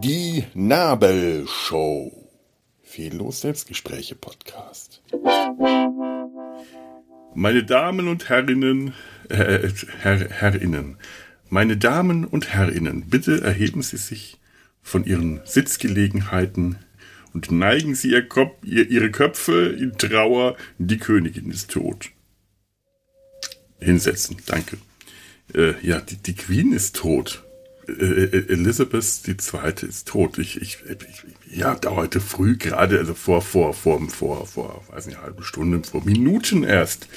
Die 0.00 0.44
Nabelshow. 0.54 2.12
Fehllos 2.82 3.42
Selbstgespräche 3.42 4.16
Podcast. 4.16 5.04
Meine 7.34 7.62
Damen 7.62 8.08
und 8.08 8.28
Herrinnen, 8.28 8.92
äh, 9.28 9.68
Herr, 10.00 10.28
Herrinnen, 10.28 10.96
meine 11.48 11.76
Damen 11.76 12.24
und 12.24 12.52
Herrinnen, 12.52 13.04
bitte 13.08 13.40
erheben 13.40 13.82
Sie 13.82 13.98
sich 13.98 14.40
von 14.82 15.04
Ihren 15.04 15.42
Sitzgelegenheiten 15.44 16.78
und 17.32 17.52
neigen 17.52 17.94
Sie 17.94 18.10
ihr 18.10 18.26
Kopf, 18.26 18.56
ihr, 18.64 18.90
Ihre 18.90 19.12
Köpfe 19.12 19.76
in 19.78 19.96
Trauer, 19.96 20.56
die 20.78 20.98
Königin 20.98 21.52
ist 21.52 21.70
tot. 21.70 22.10
Hinsetzen, 23.80 24.36
danke. 24.46 24.78
Äh, 25.54 25.74
ja, 25.82 26.00
die, 26.00 26.16
die 26.16 26.34
Queen 26.34 26.72
ist 26.72 26.96
tot. 26.96 27.44
Äh, 27.86 27.92
äh 27.92 28.52
Elizabeth 28.52 29.22
II. 29.26 29.88
ist 29.88 30.08
tot. 30.08 30.38
Ich, 30.38 30.60
ich, 30.60 30.78
ich 30.86 31.56
ja, 31.56 31.74
da 31.74 31.90
heute 31.90 32.20
früh 32.20 32.56
gerade, 32.56 32.98
also 32.98 33.14
vor, 33.14 33.42
vor, 33.42 33.74
vor, 33.74 34.00
vor, 34.08 34.46
vor, 34.46 34.84
weiß 34.90 35.06
nicht, 35.06 35.22
halbe 35.22 35.44
Stunde, 35.44 35.82
vor 35.88 36.04
Minuten 36.04 36.64
erst, 36.64 37.08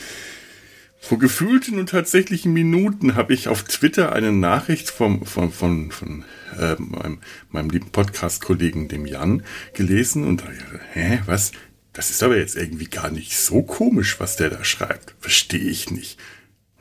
vor 1.03 1.17
gefühlten 1.17 1.79
und 1.79 1.89
tatsächlichen 1.89 2.53
Minuten 2.53 3.15
habe 3.15 3.33
ich 3.33 3.47
auf 3.47 3.63
Twitter 3.63 4.13
eine 4.13 4.31
Nachricht 4.31 4.91
vom, 4.91 5.25
von, 5.25 5.51
von, 5.51 5.91
von 5.91 6.23
äh, 6.59 6.75
meinem, 6.77 7.19
meinem 7.49 7.71
lieben 7.71 7.89
Podcast-Kollegen, 7.89 8.87
dem 8.87 9.07
Jan, 9.07 9.43
gelesen 9.73 10.25
und 10.25 10.41
dachte, 10.41 10.79
hä, 10.93 11.19
was? 11.25 11.51
Das 11.93 12.11
ist 12.11 12.23
aber 12.23 12.37
jetzt 12.37 12.55
irgendwie 12.55 12.85
gar 12.85 13.09
nicht 13.09 13.35
so 13.35 13.63
komisch, 13.63 14.19
was 14.19 14.37
der 14.37 14.49
da 14.49 14.63
schreibt. 14.63 15.15
Verstehe 15.19 15.59
ich 15.59 15.89
nicht. 15.89 16.19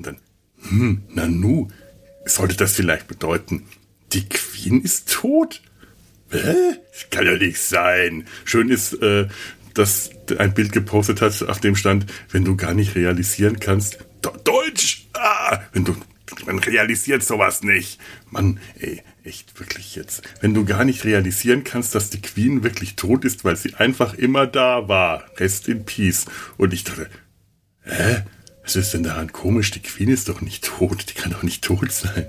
Und 0.00 0.06
dann, 0.06 0.16
hm, 0.70 1.02
Nanu, 1.10 1.68
sollte 2.24 2.56
das 2.56 2.74
vielleicht 2.74 3.06
bedeuten, 3.06 3.66
die 4.14 4.26
Queen 4.26 4.80
ist 4.80 5.12
tot? 5.12 5.60
Hä? 6.30 6.54
Das 6.90 7.10
kann 7.10 7.26
ja 7.26 7.36
nicht 7.36 7.60
sein. 7.60 8.26
Schön 8.46 8.70
ist, 8.70 8.94
äh, 8.94 9.28
dass 9.74 10.10
ein 10.38 10.54
Bild 10.54 10.72
gepostet 10.72 11.20
hat, 11.20 11.42
auf 11.42 11.60
dem 11.60 11.76
stand, 11.76 12.06
wenn 12.30 12.46
du 12.46 12.56
gar 12.56 12.72
nicht 12.72 12.94
realisieren 12.94 13.60
kannst, 13.60 13.98
Deutsch, 14.44 15.06
ah, 15.12 15.60
wenn 15.74 15.84
du, 15.84 15.94
man 16.46 16.58
realisiert 16.60 17.22
sowas 17.22 17.62
nicht. 17.62 18.00
Mann, 18.30 18.58
ey, 18.78 19.02
echt 19.22 19.60
wirklich 19.60 19.96
jetzt. 19.96 20.22
Wenn 20.40 20.54
du 20.54 20.64
gar 20.64 20.86
nicht 20.86 21.04
realisieren 21.04 21.62
kannst, 21.62 21.94
dass 21.94 22.08
die 22.08 22.22
Queen 22.22 22.62
wirklich 22.62 22.96
tot 22.96 23.26
ist, 23.26 23.44
weil 23.44 23.56
sie 23.56 23.74
einfach 23.74 24.14
immer 24.14 24.46
da 24.46 24.88
war. 24.88 25.24
Rest 25.36 25.68
in 25.68 25.84
Peace. 25.84 26.24
Und 26.56 26.72
ich 26.72 26.84
dachte, 26.84 27.10
hä? 27.82 28.22
Was 28.70 28.76
ist 28.76 28.94
denn 28.94 29.02
daran 29.02 29.32
komisch? 29.32 29.72
Die 29.72 29.80
Queen 29.80 30.10
ist 30.10 30.28
doch 30.28 30.42
nicht 30.42 30.64
tot. 30.64 31.06
Die 31.10 31.14
kann 31.14 31.32
doch 31.32 31.42
nicht 31.42 31.64
tot 31.64 31.90
sein. 31.90 32.26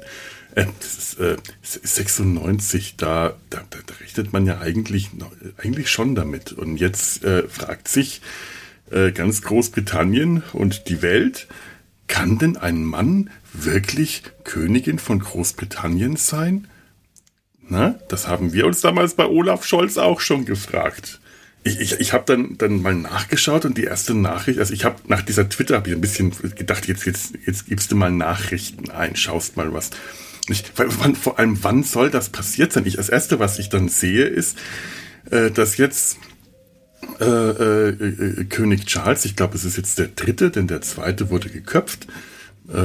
Äh, 0.56 0.66
das 0.80 0.98
ist 0.98 1.20
äh, 1.20 1.38
96, 1.62 2.96
da, 2.98 3.38
da, 3.52 3.62
da 3.70 3.94
rechnet 4.02 4.34
man 4.34 4.48
ja 4.48 4.60
eigentlich, 4.60 5.12
eigentlich 5.58 5.92
schon 5.92 6.16
damit. 6.16 6.52
Und 6.52 6.78
jetzt 6.78 7.24
äh, 7.24 7.48
fragt 7.48 7.88
sich 7.88 8.22
äh, 8.90 9.12
ganz 9.12 9.44
Großbritannien 9.44 10.42
und 10.54 10.90
die 10.90 11.04
Welt, 11.04 11.48
kann 12.08 12.40
denn 12.40 12.58
ein 12.58 12.86
Mann 12.86 13.30
wirklich 13.54 14.24
Königin 14.44 14.98
von 14.98 15.20
Großbritannien 15.20 16.16
sein? 16.16 16.68
Na, 17.70 18.00
das 18.10 18.28
haben 18.28 18.52
wir 18.52 18.66
uns 18.66 18.82
damals 18.82 19.14
bei 19.14 19.28
Olaf 19.28 19.64
Scholz 19.64 20.00
auch 20.00 20.20
schon 20.20 20.46
gefragt. 20.46 21.21
Ich, 21.64 21.80
ich, 21.80 22.00
ich 22.00 22.14
habe 22.14 22.24
dann, 22.26 22.58
dann 22.58 22.82
mal 22.82 22.96
nachgeschaut 22.96 23.66
und 23.66 23.78
die 23.78 23.84
erste 23.84 24.16
Nachricht, 24.16 24.58
also 24.58 24.74
ich 24.74 24.84
habe 24.84 24.96
nach 25.08 25.22
dieser 25.22 25.48
Twitter 25.48 25.76
habe 25.76 25.90
ich 25.90 25.96
ein 25.96 26.02
bisschen 26.02 26.34
gedacht, 26.56 26.88
jetzt, 26.88 27.06
jetzt, 27.06 27.34
jetzt 27.46 27.68
gibst 27.68 27.92
du 27.92 27.96
mal 27.96 28.12
Nachrichten 28.12 28.90
ein, 28.90 29.16
schaust 29.16 29.58
mal 29.58 29.72
was. 29.72 29.92
Ich, 30.50 30.64
wann, 30.76 31.16
vor 31.16 31.38
allem, 31.38 31.64
wann 31.64 31.84
soll 31.84 32.10
das 32.10 32.30
passiert 32.30 32.74
sein? 32.74 32.86
Ich, 32.88 32.96
das 32.96 33.10
erste, 33.10 33.40
was 33.40 33.60
ich 33.60 33.70
dann 33.70 33.90
sehe, 33.90 34.26
ist, 34.26 34.58
äh, 35.30 35.52
dass 35.52 35.78
jetzt 35.78 36.18
äh, 37.20 37.26
äh, 37.26 37.90
äh, 37.90 38.46
König 38.46 38.86
Charles, 38.86 39.26
ich 39.26 39.36
glaube, 39.36 39.56
es 39.56 39.66
ist 39.66 39.78
jetzt 39.78 40.00
der 40.00 40.08
dritte, 40.08 40.50
denn 40.50 40.68
der 40.68 40.82
zweite 40.82 41.30
wurde 41.30 41.50
geköpft. 41.50 42.08
Äh, 42.72 42.78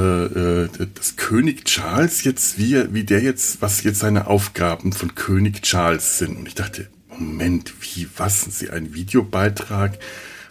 äh, 0.65 0.69
dass 0.95 1.17
König 1.17 1.65
Charles 1.65 2.25
jetzt, 2.25 2.59
wie, 2.59 2.93
wie 2.93 3.05
der 3.05 3.21
jetzt, 3.21 3.63
was 3.63 3.85
jetzt 3.85 4.01
seine 4.01 4.27
Aufgaben 4.27 4.93
von 4.93 5.15
König 5.15 5.63
Charles 5.63 6.19
sind. 6.19 6.37
Und 6.37 6.49
ich 6.49 6.55
dachte, 6.55 6.89
Moment, 7.19 7.73
wie, 7.81 8.09
was? 8.17 8.43
Sie 8.43 8.71
ein 8.71 8.95
Videobeitrag, 8.95 9.99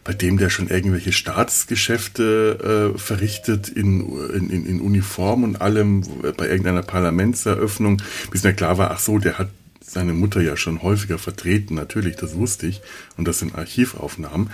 bei 0.03 0.13
dem 0.13 0.37
der 0.37 0.49
schon 0.49 0.67
irgendwelche 0.67 1.11
Staatsgeschäfte 1.11 2.93
äh, 2.95 2.97
verrichtet 2.97 3.69
in, 3.69 4.01
in, 4.33 4.65
in 4.65 4.81
Uniform 4.81 5.43
und 5.43 5.61
allem 5.61 6.03
bei 6.37 6.47
irgendeiner 6.47 6.83
Parlamentseröffnung, 6.83 8.01
bis 8.31 8.43
mir 8.43 8.53
klar 8.53 8.77
war, 8.77 8.91
ach 8.91 8.99
so, 8.99 9.17
der 9.17 9.39
hat 9.39 9.49
seine 9.81 10.13
Mutter 10.13 10.41
ja 10.41 10.57
schon 10.57 10.81
häufiger 10.81 11.17
vertreten, 11.17 11.75
natürlich, 11.75 12.15
das 12.17 12.35
wusste 12.35 12.67
ich. 12.67 12.81
Und 13.17 13.27
das 13.27 13.39
sind 13.39 13.55
Archivaufnahmen. 13.55 14.49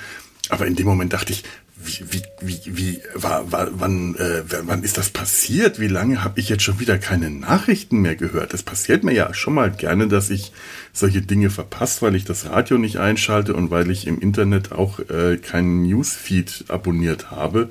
Aber 0.49 0.67
in 0.67 0.75
dem 0.75 0.85
Moment 0.85 1.13
dachte 1.13 1.31
ich, 1.31 1.43
wie, 1.83 2.21
wie, 2.41 2.61
wie, 2.65 3.01
war, 3.13 3.51
war, 3.51 3.67
wann, 3.73 4.15
äh, 4.15 4.43
wann 4.63 4.83
ist 4.83 4.97
das 4.97 5.09
passiert? 5.09 5.79
Wie 5.79 5.87
lange 5.87 6.23
habe 6.23 6.39
ich 6.39 6.49
jetzt 6.49 6.63
schon 6.63 6.79
wieder 6.79 6.97
keine 6.97 7.29
Nachrichten 7.29 8.01
mehr 8.01 8.15
gehört? 8.15 8.53
Das 8.53 8.63
passiert 8.63 9.03
mir 9.03 9.13
ja 9.13 9.33
schon 9.33 9.53
mal 9.53 9.71
gerne, 9.71 10.07
dass 10.07 10.29
ich 10.29 10.51
solche 10.93 11.21
Dinge 11.21 11.49
verpasse, 11.49 12.01
weil 12.01 12.15
ich 12.15 12.25
das 12.25 12.45
Radio 12.45 12.77
nicht 12.77 12.97
einschalte 12.97 13.53
und 13.53 13.71
weil 13.71 13.89
ich 13.91 14.07
im 14.07 14.19
Internet 14.19 14.71
auch 14.71 14.99
äh, 14.99 15.37
keinen 15.37 15.83
Newsfeed 15.83 16.65
abonniert 16.67 17.31
habe, 17.31 17.69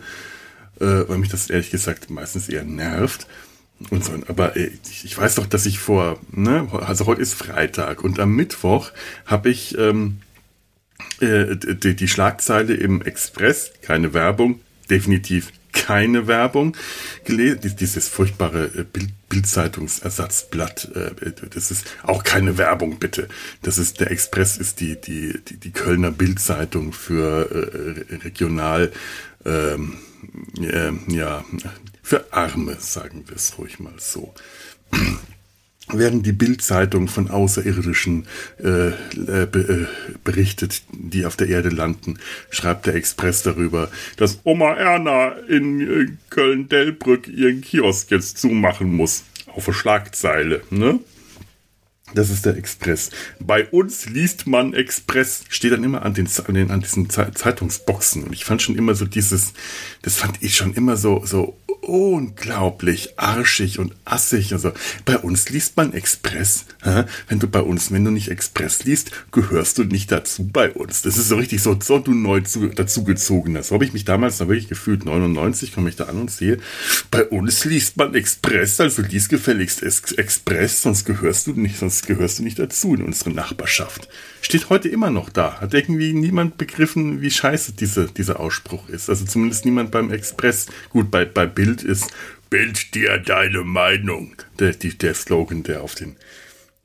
äh, 0.80 0.84
weil 0.84 1.18
mich 1.18 1.30
das 1.30 1.50
ehrlich 1.50 1.70
gesagt 1.70 2.10
meistens 2.10 2.48
eher 2.48 2.64
nervt. 2.64 3.26
Und 3.88 4.04
so, 4.04 4.12
aber 4.28 4.56
äh, 4.56 4.70
ich 5.04 5.16
weiß 5.16 5.36
doch, 5.36 5.46
dass 5.46 5.64
ich 5.66 5.78
vor, 5.78 6.18
ne, 6.30 6.68
also 6.72 7.06
heute 7.06 7.22
ist 7.22 7.34
Freitag 7.34 8.04
und 8.04 8.20
am 8.20 8.34
Mittwoch 8.34 8.90
habe 9.24 9.48
ich 9.50 9.78
ähm, 9.78 10.20
äh, 11.20 11.56
die, 11.56 11.94
die 11.94 12.08
Schlagzeile 12.08 12.74
im 12.74 13.02
Express, 13.02 13.72
keine 13.82 14.14
Werbung, 14.14 14.60
definitiv 14.88 15.52
keine 15.72 16.26
Werbung 16.26 16.76
gelesen. 17.24 17.76
Dieses 17.78 18.08
furchtbare 18.08 18.66
äh, 18.66 18.84
Bild, 18.84 19.10
Bildzeitungsersatzblatt, 19.28 20.90
äh, 20.94 21.32
das 21.54 21.70
ist 21.70 21.86
auch 22.02 22.24
keine 22.24 22.58
Werbung, 22.58 22.98
bitte. 22.98 23.28
Das 23.62 23.78
ist 23.78 24.00
der 24.00 24.10
Express 24.10 24.56
ist 24.56 24.80
die 24.80 25.00
die 25.00 25.38
die, 25.48 25.56
die 25.56 25.70
Kölner 25.70 26.10
Bildzeitung 26.10 26.92
für 26.92 27.48
äh, 27.50 28.14
regional 28.16 28.92
ähm, 29.44 29.98
äh, 30.60 30.92
ja 31.08 31.44
für 32.02 32.32
Arme, 32.32 32.76
sagen 32.80 33.24
wir 33.28 33.36
es 33.36 33.56
ruhig 33.58 33.78
mal 33.78 33.94
so. 33.98 34.34
Während 35.92 36.24
die 36.24 36.32
Bildzeitung 36.32 37.08
von 37.08 37.30
Außerirdischen 37.30 38.26
äh, 38.62 38.88
äh, 38.88 39.42
äh, 39.42 39.86
berichtet, 40.24 40.82
die 40.92 41.26
auf 41.26 41.36
der 41.36 41.48
Erde 41.48 41.70
landen, 41.70 42.18
schreibt 42.50 42.86
der 42.86 42.94
Express 42.94 43.42
darüber, 43.42 43.90
dass 44.16 44.40
Oma 44.44 44.74
Erna 44.74 45.30
in 45.48 45.80
äh, 45.80 46.06
Köln-Delbrück 46.30 47.28
ihren 47.28 47.60
Kiosk 47.60 48.10
jetzt 48.10 48.38
zumachen 48.38 48.94
muss. 48.94 49.24
Auf 49.46 49.64
der 49.64 49.72
Schlagzeile, 49.72 50.62
ne? 50.70 51.00
Das 52.14 52.30
ist 52.30 52.44
der 52.44 52.56
Express. 52.56 53.10
Bei 53.38 53.66
uns 53.66 54.08
liest 54.08 54.46
man 54.46 54.74
Express. 54.74 55.44
Steht 55.48 55.72
dann 55.72 55.84
immer 55.84 56.02
an 56.02 56.14
den, 56.14 56.28
an, 56.46 56.54
den, 56.54 56.70
an 56.70 56.80
diesen 56.80 57.08
Zeitungsboxen. 57.08 58.24
Und 58.24 58.32
ich 58.32 58.44
fand 58.44 58.62
schon 58.62 58.76
immer 58.76 58.94
so 58.94 59.04
dieses, 59.04 59.52
das 60.02 60.16
fand 60.16 60.42
ich 60.42 60.56
schon 60.56 60.74
immer 60.74 60.96
so, 60.96 61.24
so 61.24 61.56
unglaublich 61.82 63.18
arschig 63.18 63.78
und 63.78 63.94
assig. 64.04 64.52
Also 64.52 64.72
bei 65.04 65.18
uns 65.18 65.48
liest 65.50 65.76
man 65.76 65.92
Express. 65.92 66.66
Hä? 66.82 67.04
Wenn 67.28 67.38
du 67.38 67.48
bei 67.48 67.60
uns, 67.60 67.90
wenn 67.90 68.04
du 68.04 68.10
nicht 68.10 68.28
Express 68.28 68.84
liest, 68.84 69.10
gehörst 69.32 69.78
du 69.78 69.84
nicht 69.84 70.12
dazu 70.12 70.46
bei 70.46 70.70
uns. 70.70 71.02
Das 71.02 71.16
ist 71.16 71.28
so 71.28 71.36
richtig 71.36 71.62
so, 71.62 71.76
so 71.80 71.98
du 71.98 72.14
neu 72.14 72.40
zu, 72.42 72.68
dazugezogener. 72.68 73.62
So 73.62 73.74
habe 73.74 73.84
ich 73.84 73.92
mich 73.92 74.04
damals 74.04 74.38
da 74.38 74.48
wirklich 74.48 74.68
gefühlt. 74.68 75.04
99 75.04 75.74
komme 75.74 75.88
ich 75.88 75.96
da 75.96 76.04
an 76.04 76.20
und 76.20 76.30
sehe, 76.30 76.58
bei 77.10 77.24
uns 77.24 77.64
liest 77.64 77.96
man 77.96 78.14
Express, 78.14 78.80
also 78.80 79.02
liest 79.02 79.28
gefälligst 79.28 79.82
Express, 79.82 80.82
sonst 80.82 81.04
gehörst 81.04 81.46
du 81.46 81.52
nicht, 81.52 81.78
sonst 81.78 82.06
gehörst 82.06 82.38
du 82.38 82.42
nicht 82.42 82.58
dazu 82.58 82.94
in 82.94 83.02
unsere 83.02 83.30
Nachbarschaft. 83.30 84.08
Steht 84.42 84.70
heute 84.70 84.88
immer 84.88 85.10
noch 85.10 85.28
da. 85.28 85.60
Hat 85.60 85.74
irgendwie 85.74 86.12
niemand 86.12 86.56
begriffen, 86.56 87.20
wie 87.20 87.30
scheiße 87.30 87.72
diese, 87.72 88.06
dieser 88.06 88.40
Ausspruch 88.40 88.88
ist. 88.88 89.10
Also 89.10 89.24
zumindest 89.26 89.64
niemand 89.64 89.90
beim 89.90 90.10
Express. 90.10 90.66
Gut, 90.88 91.10
bei, 91.10 91.24
bei 91.24 91.46
Bild 91.70 91.82
ist 91.84 92.08
Bild 92.50 92.96
dir 92.96 93.18
deine 93.18 93.62
Meinung. 93.62 94.34
Der, 94.58 94.72
die, 94.72 94.98
der 94.98 95.14
Slogan, 95.14 95.62
der 95.62 95.84
auf 95.84 95.94
den 95.94 96.16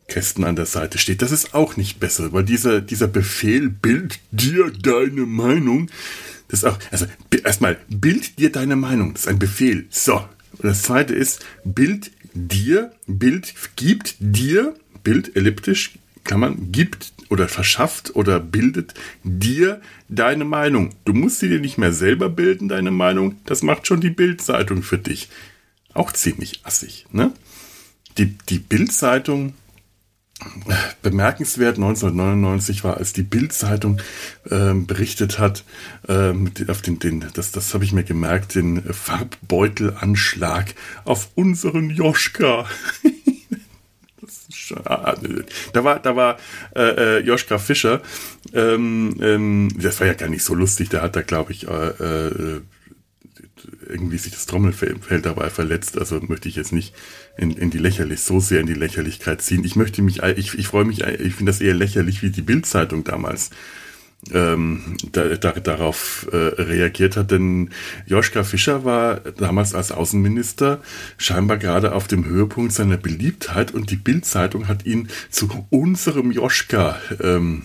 Kästen 0.07 0.43
an 0.43 0.55
der 0.55 0.67
Seite 0.67 0.99
steht. 0.99 1.23
Das 1.23 1.31
ist 1.31 1.55
auch 1.55 1.75
nicht 1.75 1.99
besser, 1.99 2.31
weil 2.33 2.43
dieser, 2.43 2.81
dieser 2.81 3.07
Befehl, 3.07 3.69
Bild 3.71 4.19
dir 4.29 4.69
deine 4.69 5.25
Meinung, 5.25 5.89
das 6.49 6.59
ist 6.59 6.65
auch, 6.65 6.77
also 6.91 7.07
erstmal, 7.43 7.79
Bild 7.89 8.37
dir 8.37 8.51
deine 8.51 8.75
Meinung, 8.75 9.13
das 9.13 9.23
ist 9.23 9.27
ein 9.27 9.39
Befehl. 9.39 9.87
So. 9.89 10.17
Und 10.17 10.65
das 10.65 10.83
zweite 10.83 11.15
ist, 11.15 11.43
Bild 11.63 12.11
dir, 12.35 12.91
Bild 13.07 13.55
gibt 13.75 14.17
dir, 14.19 14.75
Bild 15.03 15.35
elliptisch, 15.35 15.93
Klammern, 16.25 16.71
gibt 16.71 17.13
oder 17.29 17.47
verschafft 17.47 18.15
oder 18.15 18.39
bildet 18.39 18.93
dir 19.23 19.81
deine 20.09 20.43
Meinung. 20.43 20.91
Du 21.05 21.13
musst 21.13 21.39
sie 21.39 21.49
dir 21.49 21.59
nicht 21.59 21.77
mehr 21.77 21.93
selber 21.93 22.29
bilden, 22.29 22.67
deine 22.67 22.91
Meinung. 22.91 23.37
Das 23.45 23.63
macht 23.63 23.87
schon 23.87 24.01
die 24.01 24.09
Bildzeitung 24.09 24.83
für 24.83 24.97
dich. 24.97 25.29
Auch 25.93 26.11
ziemlich 26.11 26.65
assig, 26.65 27.05
ne? 27.11 27.31
Die, 28.17 28.37
die 28.49 28.59
Bildzeitung 28.59 29.53
bemerkenswert 31.01 31.75
1999 31.75 32.83
war, 32.83 32.97
als 32.97 33.13
die 33.13 33.23
Bild-Zeitung 33.23 34.01
ähm, 34.51 34.85
berichtet 34.85 35.39
hat, 35.39 35.63
ähm, 36.09 36.51
auf 36.67 36.81
den, 36.81 36.99
den, 36.99 37.25
das, 37.33 37.51
das 37.51 37.73
habe 37.73 37.85
ich 37.85 37.93
mir 37.93 38.03
gemerkt, 38.03 38.55
den 38.55 38.81
Farbbeutelanschlag 38.81 40.75
auf 41.05 41.29
unseren 41.35 41.89
Joschka. 41.89 42.65
da 44.71 45.83
war, 45.83 45.99
da 45.99 46.15
war 46.15 46.37
äh, 46.75 47.17
äh, 47.17 47.19
Joschka 47.19 47.57
Fischer. 47.57 48.01
Ähm, 48.53 49.15
ähm, 49.21 49.69
das 49.77 49.99
war 49.99 50.07
ja 50.07 50.13
gar 50.13 50.29
nicht 50.29 50.43
so 50.43 50.53
lustig. 50.53 50.89
Der 50.89 51.01
hat 51.01 51.15
da, 51.15 51.21
glaube 51.21 51.51
ich, 51.51 51.67
äh, 51.67 51.87
äh, 51.87 52.61
irgendwie 53.87 54.17
sich 54.17 54.31
das 54.31 54.45
Trommelfell 54.45 55.21
dabei 55.21 55.49
verletzt. 55.49 55.97
Also 55.97 56.19
möchte 56.21 56.49
ich 56.49 56.55
jetzt 56.55 56.73
nicht 56.73 56.93
in, 57.37 57.51
in 57.51 57.69
die 57.69 57.77
lächerlich, 57.77 58.21
so 58.21 58.39
sehr 58.39 58.61
in 58.61 58.67
die 58.67 58.73
Lächerlichkeit 58.73 59.41
ziehen. 59.41 59.63
Ich 59.63 59.75
möchte 59.75 60.01
mich, 60.01 60.23
ich, 60.23 60.57
ich 60.57 60.67
freue 60.67 60.85
mich, 60.85 61.01
ich 61.01 61.35
finde 61.35 61.51
das 61.51 61.61
eher 61.61 61.73
lächerlich, 61.73 62.21
wie 62.21 62.29
die 62.29 62.41
Bildzeitung 62.41 63.03
damals 63.03 63.51
ähm, 64.33 64.97
da, 65.11 65.35
da, 65.35 65.51
darauf 65.51 66.27
äh, 66.31 66.35
reagiert 66.35 67.17
hat, 67.17 67.31
denn 67.31 67.69
Joschka 68.05 68.43
Fischer 68.43 68.83
war 68.83 69.19
damals 69.19 69.75
als 69.75 69.91
Außenminister 69.91 70.81
scheinbar 71.17 71.57
gerade 71.57 71.93
auf 71.93 72.07
dem 72.07 72.25
Höhepunkt 72.25 72.73
seiner 72.73 72.97
Beliebtheit 72.97 73.71
und 73.71 73.91
die 73.91 73.97
Bildzeitung 73.97 74.67
hat 74.67 74.85
ihn 74.85 75.09
zu 75.29 75.67
unserem 75.69 76.31
Joschka 76.31 76.99
ähm, 77.21 77.63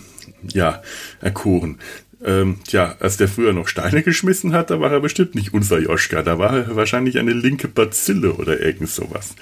ja, 0.53 0.83
erkoren. 1.21 1.79
Ähm, 2.23 2.59
tja, 2.67 2.97
als 3.01 3.17
der 3.17 3.29
früher 3.29 3.55
noch 3.55 3.69
Steine 3.69 4.03
geschmissen 4.03 4.53
hat, 4.53 4.71
da 4.71 4.81
war 4.81 4.93
er 4.93 5.01
bestimmt 5.01 5.35
nicht 5.35 5.55
unser 5.55 5.79
Joschka. 5.79 6.23
Da 6.23 6.39
war 6.39 6.55
er 6.55 6.77
wahrscheinlich 6.77 7.19
eine 7.19 7.33
linke 7.33 7.69
Bazille 7.69 8.35
oder 8.35 8.61
irgend 8.61 8.91
sowas. 8.91 9.35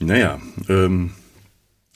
Naja, 0.00 0.40
ähm, 0.68 1.12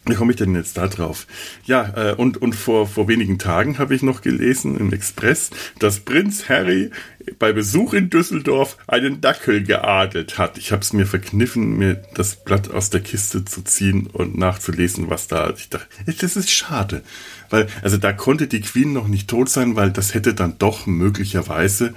wie 0.06 0.14
komme 0.14 0.32
ich 0.32 0.36
denn 0.36 0.54
jetzt 0.54 0.76
da 0.76 0.86
drauf? 0.86 1.26
Ja, 1.64 2.10
äh, 2.10 2.14
und, 2.14 2.36
und 2.40 2.54
vor, 2.54 2.86
vor 2.86 3.08
wenigen 3.08 3.38
Tagen 3.38 3.78
habe 3.78 3.94
ich 3.94 4.02
noch 4.02 4.20
gelesen 4.20 4.76
im 4.76 4.92
Express, 4.92 5.50
dass 5.78 6.00
Prinz 6.00 6.48
Harry 6.48 6.90
bei 7.38 7.52
Besuch 7.54 7.94
in 7.94 8.10
Düsseldorf 8.10 8.76
einen 8.86 9.22
Dackel 9.22 9.62
geadelt 9.62 10.36
hat. 10.36 10.58
Ich 10.58 10.72
habe 10.72 10.82
es 10.82 10.92
mir 10.92 11.06
verkniffen, 11.06 11.78
mir 11.78 12.02
das 12.14 12.44
Blatt 12.44 12.70
aus 12.70 12.90
der 12.90 13.00
Kiste 13.00 13.46
zu 13.46 13.62
ziehen 13.62 14.06
und 14.06 14.36
nachzulesen, 14.36 15.08
was 15.08 15.26
da. 15.26 15.54
Ich 15.56 15.70
dachte, 15.70 15.86
das 16.06 16.36
ist 16.36 16.50
schade. 16.50 17.02
Weil, 17.48 17.68
also 17.82 17.96
da 17.96 18.12
konnte 18.12 18.46
die 18.46 18.60
Queen 18.60 18.92
noch 18.92 19.08
nicht 19.08 19.28
tot 19.28 19.48
sein, 19.48 19.74
weil 19.74 19.90
das 19.90 20.12
hätte 20.12 20.34
dann 20.34 20.58
doch 20.58 20.86
möglicherweise, 20.86 21.94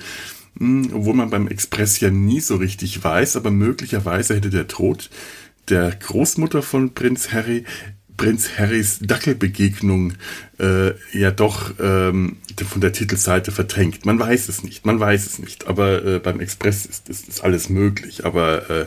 mh, 0.56 0.86
hm, 0.86 0.94
obwohl 0.94 1.14
man 1.14 1.30
beim 1.30 1.48
Express 1.48 2.00
ja 2.00 2.10
nie 2.10 2.40
so 2.40 2.56
richtig 2.56 3.04
weiß, 3.04 3.36
aber 3.36 3.52
möglicherweise 3.52 4.36
hätte 4.36 4.50
der 4.50 4.68
Tod 4.68 5.10
der 5.70 5.92
Großmutter 5.92 6.62
von 6.62 6.94
Prinz 6.94 7.32
Harry 7.34 7.66
Prinz 8.18 8.58
Harrys 8.58 9.00
Dackelbegegnung 9.00 10.14
äh, 10.60 10.94
ja 11.14 11.32
doch 11.32 11.72
ähm, 11.80 12.38
von 12.68 12.82
der 12.82 12.92
Titelseite 12.92 13.52
verdrängt. 13.52 14.06
Man 14.06 14.20
weiß 14.20 14.50
es 14.50 14.64
nicht, 14.64 14.86
man 14.86 15.00
weiß 15.00 15.26
es 15.28 15.40
nicht. 15.40 15.68
Aber 15.68 16.04
äh, 16.04 16.20
beim 16.20 16.40
Express 16.40 16.86
ist, 16.86 17.10
ist, 17.10 17.30
ist 17.30 17.44
alles 17.44 17.70
möglich. 17.70 18.26
Aber 18.26 18.70
äh, 18.70 18.86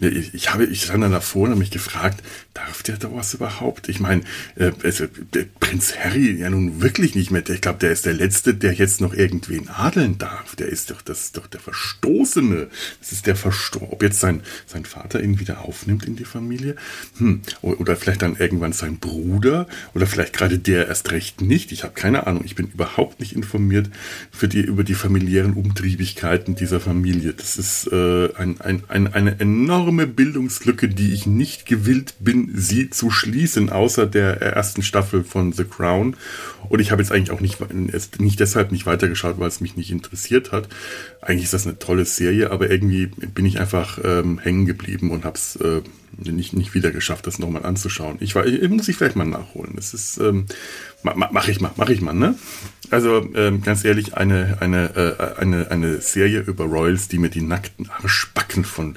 ich, 0.00 0.34
ich 0.34 0.52
habe, 0.52 0.64
ich 0.64 0.84
stand 0.84 1.02
dann 1.02 1.12
davor 1.12 1.44
und 1.44 1.50
habe 1.50 1.60
mich 1.60 1.70
gefragt, 1.70 2.22
darf 2.56 2.82
der 2.82 2.96
da 2.96 3.12
was 3.12 3.34
überhaupt? 3.34 3.88
Ich 3.88 4.00
meine, 4.00 4.22
äh, 4.56 4.72
also, 4.82 5.06
Prinz 5.60 5.94
Harry 5.98 6.32
ja 6.32 6.48
nun 6.48 6.80
wirklich 6.80 7.14
nicht 7.14 7.30
mehr. 7.30 7.46
Ich 7.48 7.60
glaube, 7.60 7.78
der 7.78 7.92
ist 7.92 8.06
der 8.06 8.14
Letzte, 8.14 8.54
der 8.54 8.72
jetzt 8.72 9.00
noch 9.00 9.12
irgendwen 9.12 9.68
adeln 9.68 10.18
darf. 10.18 10.56
Der 10.56 10.68
ist 10.68 10.90
doch, 10.90 11.02
das 11.02 11.20
ist 11.22 11.36
doch 11.36 11.46
der 11.46 11.60
Verstoßene. 11.60 12.68
Das 13.00 13.12
ist 13.12 13.26
der 13.26 13.36
Verstoßene. 13.36 13.92
Ob 13.92 14.02
jetzt 14.02 14.20
sein, 14.20 14.40
sein 14.66 14.84
Vater 14.84 15.22
ihn 15.22 15.38
wieder 15.38 15.62
aufnimmt 15.62 16.06
in 16.06 16.16
die 16.16 16.24
Familie? 16.24 16.76
Hm. 17.18 17.42
Oder 17.60 17.96
vielleicht 17.96 18.22
dann 18.22 18.36
irgendwann 18.36 18.72
sein 18.72 18.98
Bruder? 18.98 19.68
Oder 19.94 20.06
vielleicht 20.06 20.32
gerade 20.32 20.58
der 20.58 20.88
erst 20.88 21.12
recht 21.12 21.42
nicht? 21.42 21.72
Ich 21.72 21.84
habe 21.84 21.94
keine 21.94 22.26
Ahnung. 22.26 22.42
Ich 22.44 22.54
bin 22.54 22.68
überhaupt 22.68 23.20
nicht 23.20 23.34
informiert 23.34 23.90
für 24.30 24.48
die, 24.48 24.60
über 24.60 24.82
die 24.82 24.94
familiären 24.94 25.52
Umtriebigkeiten 25.52 26.54
dieser 26.54 26.80
Familie. 26.80 27.34
Das 27.34 27.58
ist 27.58 27.92
äh, 27.92 28.32
ein, 28.34 28.60
ein, 28.60 28.82
ein, 28.88 29.12
eine 29.12 29.38
enorme 29.40 30.06
Bildungslücke, 30.06 30.88
die 30.88 31.12
ich 31.12 31.26
nicht 31.26 31.66
gewillt 31.66 32.14
bin, 32.20 32.45
sie 32.52 32.90
zu 32.90 33.10
schließen, 33.10 33.70
außer 33.70 34.06
der 34.06 34.40
ersten 34.40 34.82
Staffel 34.82 35.24
von 35.24 35.52
The 35.52 35.64
Crown. 35.64 36.16
Und 36.68 36.80
ich 36.80 36.90
habe 36.90 37.02
jetzt 37.02 37.12
eigentlich 37.12 37.30
auch 37.30 37.40
nicht, 37.40 37.58
nicht 38.20 38.40
deshalb 38.40 38.72
nicht 38.72 38.86
weitergeschaut, 38.86 39.38
weil 39.38 39.48
es 39.48 39.60
mich 39.60 39.76
nicht 39.76 39.90
interessiert 39.90 40.52
hat. 40.52 40.68
Eigentlich 41.20 41.44
ist 41.44 41.54
das 41.54 41.66
eine 41.66 41.78
tolle 41.78 42.04
Serie, 42.04 42.50
aber 42.50 42.70
irgendwie 42.70 43.06
bin 43.06 43.46
ich 43.46 43.60
einfach 43.60 43.98
ähm, 44.02 44.38
hängen 44.38 44.66
geblieben 44.66 45.10
und 45.10 45.24
habe 45.24 45.36
es 45.36 45.56
äh, 45.56 45.82
nicht, 46.18 46.54
nicht 46.54 46.74
wieder 46.74 46.90
geschafft, 46.90 47.26
das 47.26 47.38
nochmal 47.38 47.64
anzuschauen. 47.64 48.16
Ich, 48.20 48.34
ich, 48.34 48.68
muss 48.68 48.88
ich 48.88 48.96
vielleicht 48.96 49.16
mal 49.16 49.24
nachholen. 49.24 49.72
Das 49.76 49.94
ist, 49.94 50.18
ähm, 50.18 50.46
ma, 51.02 51.14
mach 51.30 51.48
ich 51.48 51.60
mal, 51.60 51.72
mach 51.76 51.88
ich 51.88 52.00
mal, 52.00 52.14
ne? 52.14 52.36
Also 52.90 53.28
ähm, 53.34 53.62
ganz 53.62 53.84
ehrlich, 53.84 54.16
eine, 54.16 54.58
eine, 54.60 54.96
äh, 54.96 55.40
eine, 55.40 55.70
eine 55.70 56.00
Serie 56.00 56.40
über 56.40 56.64
Royals, 56.64 57.08
die 57.08 57.18
mir 57.18 57.30
die 57.30 57.42
nackten 57.42 57.88
Arschbacken 57.90 58.64
von 58.64 58.96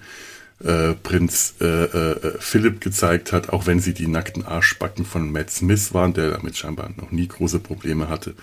äh, 0.64 0.94
Prinz 0.94 1.56
äh, 1.62 1.66
äh, 1.66 2.38
Philipp 2.40 2.82
gezeigt 2.82 3.32
hat, 3.32 3.50
auch 3.50 3.66
wenn 3.66 3.80
sie 3.80 3.94
die 3.94 4.08
nackten 4.08 4.46
Arschbacken 4.46 5.06
von 5.06 5.32
Matt 5.32 5.50
Smith 5.50 5.94
waren, 5.94 6.14
der 6.14 6.32
damit 6.32 6.58
scheinbar 6.58 6.90
noch 6.98 7.12
nie 7.12 7.28
große 7.28 7.60
Probleme 7.60 8.10
hatte, 8.10 8.36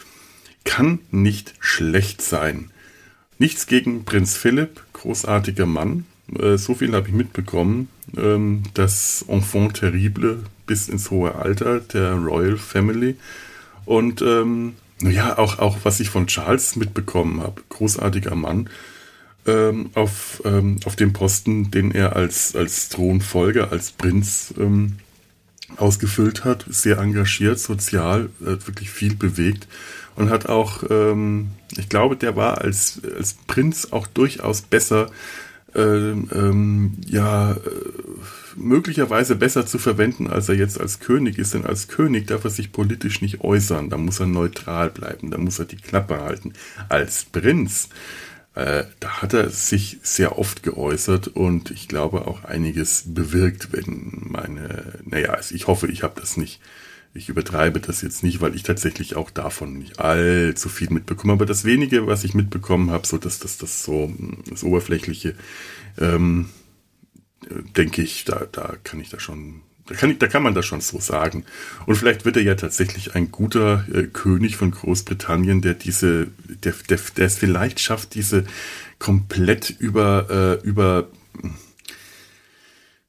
kann 0.65 1.01
nicht 1.11 1.55
schlecht 1.61 2.23
sein. 2.23 2.71
Nichts 3.39 3.67
gegen 3.67 4.05
Prinz 4.05 4.37
Philipp, 4.37 4.83
großartiger 4.95 5.67
Mann. 5.67 6.07
Äh, 6.39 6.57
so 6.57 6.75
viel 6.75 6.95
habe 6.95 7.09
ich 7.09 7.15
mitbekommen. 7.15 7.89
Ähm, 8.17 8.63
das 8.75 9.25
Enfant 9.29 9.75
terrible 9.75 10.45
bis 10.67 10.89
ins 10.89 11.11
hohe 11.11 11.35
Alter 11.35 11.81
der 11.81 12.15
Royal 12.15 12.57
Family. 12.57 13.17
Und 13.85 14.23
ähm, 14.23 14.75
naja, 15.01 15.39
auch, 15.39 15.59
auch 15.59 15.79
was 15.83 16.01
ich 16.01 16.09
von 16.09 16.27
Charles 16.27 16.77
mitbekommen 16.77 17.43
habe. 17.43 17.63
Großartiger 17.69 18.35
Mann 18.35 18.71
ähm, 19.47 19.91
auf, 19.95 20.43
ähm, 20.45 20.79
auf 20.85 20.97
dem 20.97 21.13
Posten, 21.13 21.71
den 21.71 21.93
er 21.93 22.17
als, 22.17 22.55
als 22.57 22.89
Thronfolger, 22.89 23.73
als 23.73 23.93
Prinz 23.93 24.55
ähm, 24.59 24.97
ausgefüllt 25.77 26.45
hat. 26.45 26.65
Sehr 26.69 26.99
engagiert, 26.99 27.59
sozial, 27.59 28.31
hat 28.45 28.67
wirklich 28.67 28.91
viel 28.91 29.15
bewegt 29.15 29.67
und 30.17 30.31
hat 30.31 30.47
auch, 30.49 30.85
ähm, 30.91 31.51
ich 31.77 31.89
glaube, 31.89 32.17
der 32.17 32.37
war 32.37 32.61
als, 32.63 33.01
als 33.17 33.35
Prinz 33.47 33.89
auch 33.91 34.07
durchaus 34.07 34.63
besser, 34.63 35.11
ähm, 35.75 36.31
ähm, 36.33 36.93
ja, 37.07 37.53
äh, 37.53 37.57
möglicherweise 38.57 39.37
besser 39.37 39.67
zu 39.67 39.79
verwenden, 39.79 40.27
als 40.29 40.49
er 40.49 40.55
jetzt 40.55 40.81
als 40.81 41.01
König 41.01 41.39
ist. 41.39 41.53
Denn 41.53 41.67
als 41.67 41.89
König 41.89 42.27
darf 42.27 42.45
er 42.45 42.51
sich 42.51 42.73
politisch 42.73 43.21
nicht 43.21 43.43
äußern. 43.43 43.91
Da 43.91 43.99
muss 43.99 44.19
er 44.19 44.27
neutral 44.27 44.89
bleiben, 44.89 45.31
da 45.31 45.37
muss 45.37 45.59
er 45.59 45.67
die 45.67 45.77
Klappe 45.77 46.19
halten. 46.19 46.55
Als 46.89 47.27
Prinz 47.27 47.91
äh, 48.57 48.85
da 49.01 49.21
hat 49.21 49.35
er 49.35 49.51
sich 49.51 49.99
sehr 50.03 50.39
oft 50.39 50.63
geäußert 50.63 51.29
und 51.29 51.71
ich 51.71 51.89
glaube 51.89 52.27
auch 52.27 52.43
einiges 52.45 53.05
bewirkt, 53.07 53.73
wenn 53.73 54.29
meine, 54.31 54.95
naja, 55.05 55.35
also 55.35 55.55
ich 55.55 55.67
hoffe, 55.67 55.89
ich 55.89 56.03
habe 56.03 56.19
das 56.19 56.39
nicht, 56.39 56.61
ich 57.13 57.29
übertreibe 57.29 57.81
das 57.81 58.01
jetzt 58.01 58.23
nicht, 58.23 58.41
weil 58.41 58.55
ich 58.55 58.63
tatsächlich 58.63 59.15
auch 59.15 59.31
davon 59.31 59.77
nicht 59.77 60.01
allzu 60.01 60.71
viel 60.71 60.89
mitbekomme, 60.89 61.35
aber 61.35 61.45
das 61.45 61.67
wenige, 61.67 62.07
was 62.07 62.25
ich 62.25 62.33
mitbekommen 62.33 62.91
habe, 62.91 63.07
so 63.07 63.19
dass 63.19 63.39
das, 63.39 63.59
das 63.59 63.85
so, 63.85 64.11
das 64.49 64.65
Oberflächliche, 64.65 65.35
ähm, 65.99 66.49
denke 67.77 68.01
ich, 68.01 68.25
da, 68.25 68.47
da 68.51 68.77
kann 68.83 69.01
ich 69.01 69.11
da 69.11 69.21
schon 69.21 69.61
da 69.87 69.95
kann, 69.95 70.11
ich, 70.11 70.19
da 70.19 70.27
kann 70.27 70.43
man 70.43 70.55
das 70.55 70.67
schon 70.67 70.81
so 70.81 70.99
sagen. 71.01 71.45
Und 71.87 71.97
vielleicht 71.97 72.25
wird 72.25 72.37
er 72.37 72.43
ja 72.43 72.55
tatsächlich 72.55 73.15
ein 73.15 73.31
guter 73.31 73.85
äh, 73.93 74.05
König 74.05 74.57
von 74.57 74.71
Großbritannien, 74.71 75.63
der 75.63 75.75
diese, 75.75 76.29
der, 76.65 76.75
der, 76.89 76.99
der 77.17 77.27
es 77.27 77.37
vielleicht 77.37 77.81
schafft, 77.81 78.15
diese 78.15 78.45
komplett 78.99 79.71
über, 79.71 80.61
äh, 80.63 80.67
über 80.67 81.09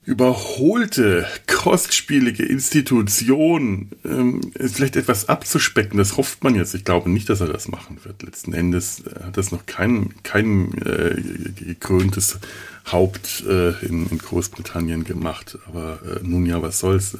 überholte, 0.08 1.28
kostspielige 1.48 2.44
Institution 2.44 3.90
ähm, 4.06 4.40
vielleicht 4.56 4.96
etwas 4.96 5.28
abzuspecken. 5.28 5.98
Das 5.98 6.16
hofft 6.16 6.46
man 6.46 6.56
jetzt. 6.56 6.74
Ich 6.74 6.86
glaube 6.86 7.10
nicht, 7.10 7.30
dass 7.30 7.42
er 7.42 7.48
das 7.48 7.68
machen 7.68 8.00
wird. 8.06 8.24
Letzten 8.24 8.54
Endes 8.54 9.04
hat 9.22 9.36
das 9.36 9.52
noch 9.52 9.66
kein, 9.66 10.14
kein 10.24 10.74
äh, 10.78 11.22
gekröntes 11.62 12.40
Haupt 12.90 13.44
äh, 13.50 13.72
in, 13.86 14.08
in, 14.08 14.18
Großbritannien 14.18 15.04
gemacht. 15.04 15.58
Aber 15.68 16.00
äh, 16.06 16.26
nun 16.26 16.46
ja, 16.46 16.62
was 16.62 16.80
soll's? 16.80 17.18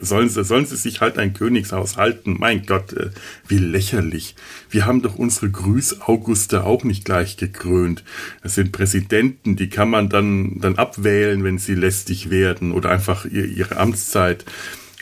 Sollen 0.00 0.28
sie, 0.28 0.44
sollen 0.44 0.66
sie 0.66 0.76
sich 0.76 1.00
halt 1.00 1.16
ein 1.16 1.32
Königshaus 1.32 1.96
halten? 1.96 2.36
Mein 2.38 2.66
Gott, 2.66 2.92
äh, 2.92 3.10
wie 3.46 3.58
lächerlich. 3.58 4.34
Wir 4.68 4.84
haben 4.84 5.00
doch 5.00 5.16
unsere 5.16 5.48
Grüß-Auguste 5.48 6.64
auch 6.64 6.82
nicht 6.82 7.04
gleich 7.04 7.36
gekrönt. 7.36 8.02
Das 8.42 8.56
sind 8.56 8.72
Präsidenten, 8.72 9.54
die 9.54 9.68
kann 9.68 9.88
man 9.88 10.08
dann, 10.08 10.60
dann 10.60 10.76
abwählen, 10.76 11.44
wenn 11.44 11.58
sie 11.58 11.74
lästig 11.74 12.30
werden 12.30 12.72
oder 12.72 12.90
einfach 12.90 13.26
ihre 13.26 13.76
Amtszeit 13.76 14.44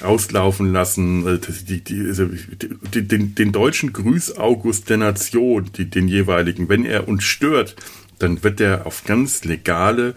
auslaufen 0.02 0.72
lassen, 0.72 1.26
äh, 1.26 1.38
die, 1.66 1.82
die, 1.82 2.00
also, 2.00 2.26
die, 2.26 3.08
den, 3.08 3.34
den 3.34 3.52
deutschen 3.52 3.92
Grüß 3.92 4.36
August 4.36 4.90
der 4.90 4.98
Nation, 4.98 5.70
die, 5.76 5.88
den 5.88 6.08
jeweiligen, 6.08 6.68
wenn 6.68 6.84
er 6.84 7.08
uns 7.08 7.24
stört, 7.24 7.76
dann 8.18 8.42
wird 8.42 8.60
er 8.60 8.86
auf 8.86 9.04
ganz 9.04 9.44
legale, 9.44 10.14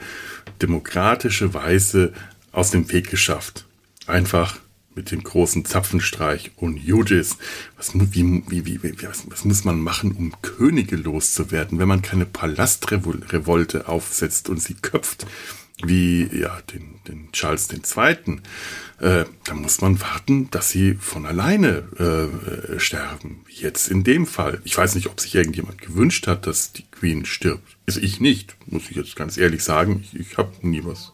demokratische 0.62 1.54
Weise 1.54 2.14
aus 2.52 2.72
dem 2.72 2.92
Weg 2.92 3.10
geschafft. 3.10 3.66
Einfach 4.08 4.58
mit 4.96 5.12
dem 5.12 5.24
großen 5.24 5.64
Zapfenstreich 5.64 6.52
und 6.56 6.78
Judis. 6.78 7.38
Was, 7.78 7.92
wie, 7.94 8.44
wie, 8.48 8.66
wie, 8.66 9.04
was, 9.04 9.30
was 9.30 9.46
muss 9.46 9.64
man 9.64 9.80
machen, 9.80 10.12
um 10.12 10.34
Könige 10.42 10.96
loszuwerden, 10.96 11.78
wenn 11.80 11.88
man 11.88 12.02
keine 12.02 12.26
Palastrevolte 12.26 13.88
aufsetzt 13.88 14.50
und 14.50 14.62
sie 14.62 14.74
köpft, 14.74 15.28
wie 15.84 16.28
ja 16.36 16.60
den, 16.74 16.96
den 17.08 17.32
Charles 17.32 17.70
II., 17.72 18.42
äh, 19.00 19.26
dann 19.46 19.62
muss 19.62 19.80
man 19.82 20.02
warten, 20.02 20.50
dass 20.50 20.70
sie 20.70 20.96
von 20.96 21.28
alleine 21.28 21.84
äh, 22.00 22.80
sterben. 22.80 23.46
Jetzt 23.48 23.90
in 23.90 24.04
dem 24.04 24.26
Fall. 24.26 24.60
Ich 24.64 24.76
weiß 24.76 24.96
nicht, 24.96 25.08
ob 25.08 25.20
sich 25.20 25.36
irgendjemand 25.36 25.80
gewünscht 25.80 26.26
hat, 26.26 26.48
dass 26.48 26.74
die 26.74 26.86
Queen 26.90 27.26
stirbt. 27.26 27.78
Also 27.86 28.00
ich 28.00 28.20
nicht, 28.20 28.56
muss 28.66 28.90
ich 28.90 28.96
jetzt 28.96 29.16
ganz 29.16 29.38
ehrlich 29.38 29.64
sagen. 29.64 30.04
Ich, 30.04 30.20
ich 30.20 30.38
habe 30.38 30.52
nie 30.62 30.84
was. 30.84 31.14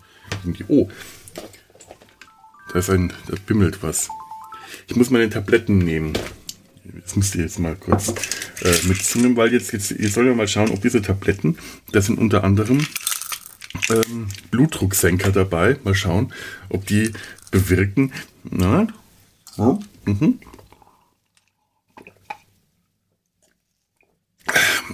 Oh, 0.69 0.89
da 2.73 2.79
ist 2.79 2.89
ein, 2.89 3.13
da 3.27 3.35
bimmelt 3.45 3.83
was. 3.83 4.09
Ich 4.87 4.95
muss 4.95 5.11
meine 5.11 5.29
Tabletten 5.29 5.77
nehmen. 5.77 6.13
Das 7.03 7.15
müsst 7.15 7.35
ihr 7.35 7.43
jetzt 7.43 7.59
mal 7.59 7.75
kurz 7.75 8.13
äh, 8.61 8.87
mitzunehmen, 8.87 9.37
weil 9.37 9.53
jetzt, 9.53 9.71
jetzt, 9.71 9.91
ihr 9.91 10.09
sollt 10.09 10.27
ja 10.27 10.33
mal 10.33 10.47
schauen, 10.47 10.71
ob 10.71 10.81
diese 10.81 11.01
Tabletten, 11.01 11.57
das 11.91 12.07
sind 12.07 12.17
unter 12.17 12.43
anderem 12.43 12.85
ähm, 13.89 14.27
Blutdrucksenker 14.49 15.31
dabei. 15.31 15.77
Mal 15.83 15.95
schauen, 15.95 16.33
ob 16.69 16.85
die 16.87 17.13
bewirken. 17.51 18.11
Na? 18.43 18.87
Oh. 19.57 19.79
Mhm. 20.05 20.39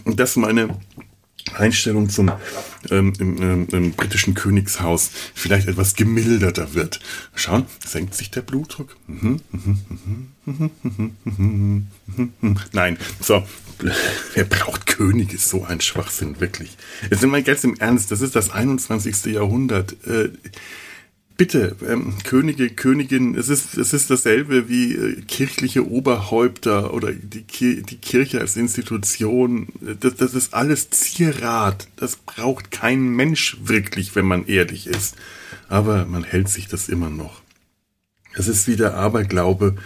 Das 0.05 0.31
ist 0.31 0.35
meine 0.35 0.77
Einstellung 1.55 2.09
zum 2.09 2.31
ähm, 2.91 3.13
im, 3.19 3.37
im, 3.41 3.67
im, 3.69 3.91
britischen 3.93 4.33
Königshaus 4.33 5.11
vielleicht 5.33 5.67
etwas 5.67 5.95
gemilderter 5.95 6.73
wird. 6.73 6.99
Schauen, 7.35 7.65
senkt 7.85 8.15
sich 8.15 8.31
der 8.31 8.41
Blutdruck? 8.41 8.95
Mhm, 9.07 9.41
mhm, 10.45 11.87
mhm, 12.41 12.57
Nein, 12.71 12.97
so, 13.19 13.45
wer 14.33 14.45
braucht 14.45 14.85
Könige? 14.85 15.37
So 15.37 15.63
ein 15.65 15.81
Schwachsinn, 15.81 16.39
wirklich. 16.39 16.77
Jetzt 17.09 17.21
sind 17.21 17.31
wir 17.31 17.41
ganz 17.41 17.63
im 17.63 17.75
Ernst, 17.77 18.11
das 18.11 18.21
ist 18.21 18.35
das 18.35 18.49
21. 18.49 19.25
Jahrhundert. 19.33 19.95
Äh, 20.05 20.29
bitte, 21.39 21.77
ähm, 21.87 22.15
Könige, 22.25 22.69
Königin, 22.69 23.33
es 23.33 23.47
ist, 23.47 23.77
es 23.77 23.93
ist 23.93 24.09
dasselbe 24.09 24.67
wie 24.67 24.93
äh, 24.93 25.21
kirchliche 25.21 25.89
Oberhäupter 25.89 26.93
oder 26.93 27.13
die, 27.13 27.81
die 27.81 27.97
Kirche 27.97 28.41
als 28.41 28.57
Institution. 28.57 29.69
Das, 30.01 30.15
das 30.15 30.33
ist 30.33 30.53
alles 30.53 30.89
Zierat. 30.89 31.87
Das 31.95 32.17
braucht 32.17 32.71
kein 32.71 33.07
Mensch 33.07 33.57
wirklich, 33.63 34.15
wenn 34.15 34.25
man 34.25 34.47
ehrlich 34.47 34.85
ist. 34.85 35.15
Aber 35.69 36.05
man 36.05 36.25
hält 36.25 36.49
sich 36.49 36.67
das 36.67 36.89
immer 36.89 37.09
noch. 37.09 37.41
Es 38.33 38.49
ist 38.49 38.67
wie 38.67 38.75
der 38.75 38.95
Aberglaube, 38.95 39.77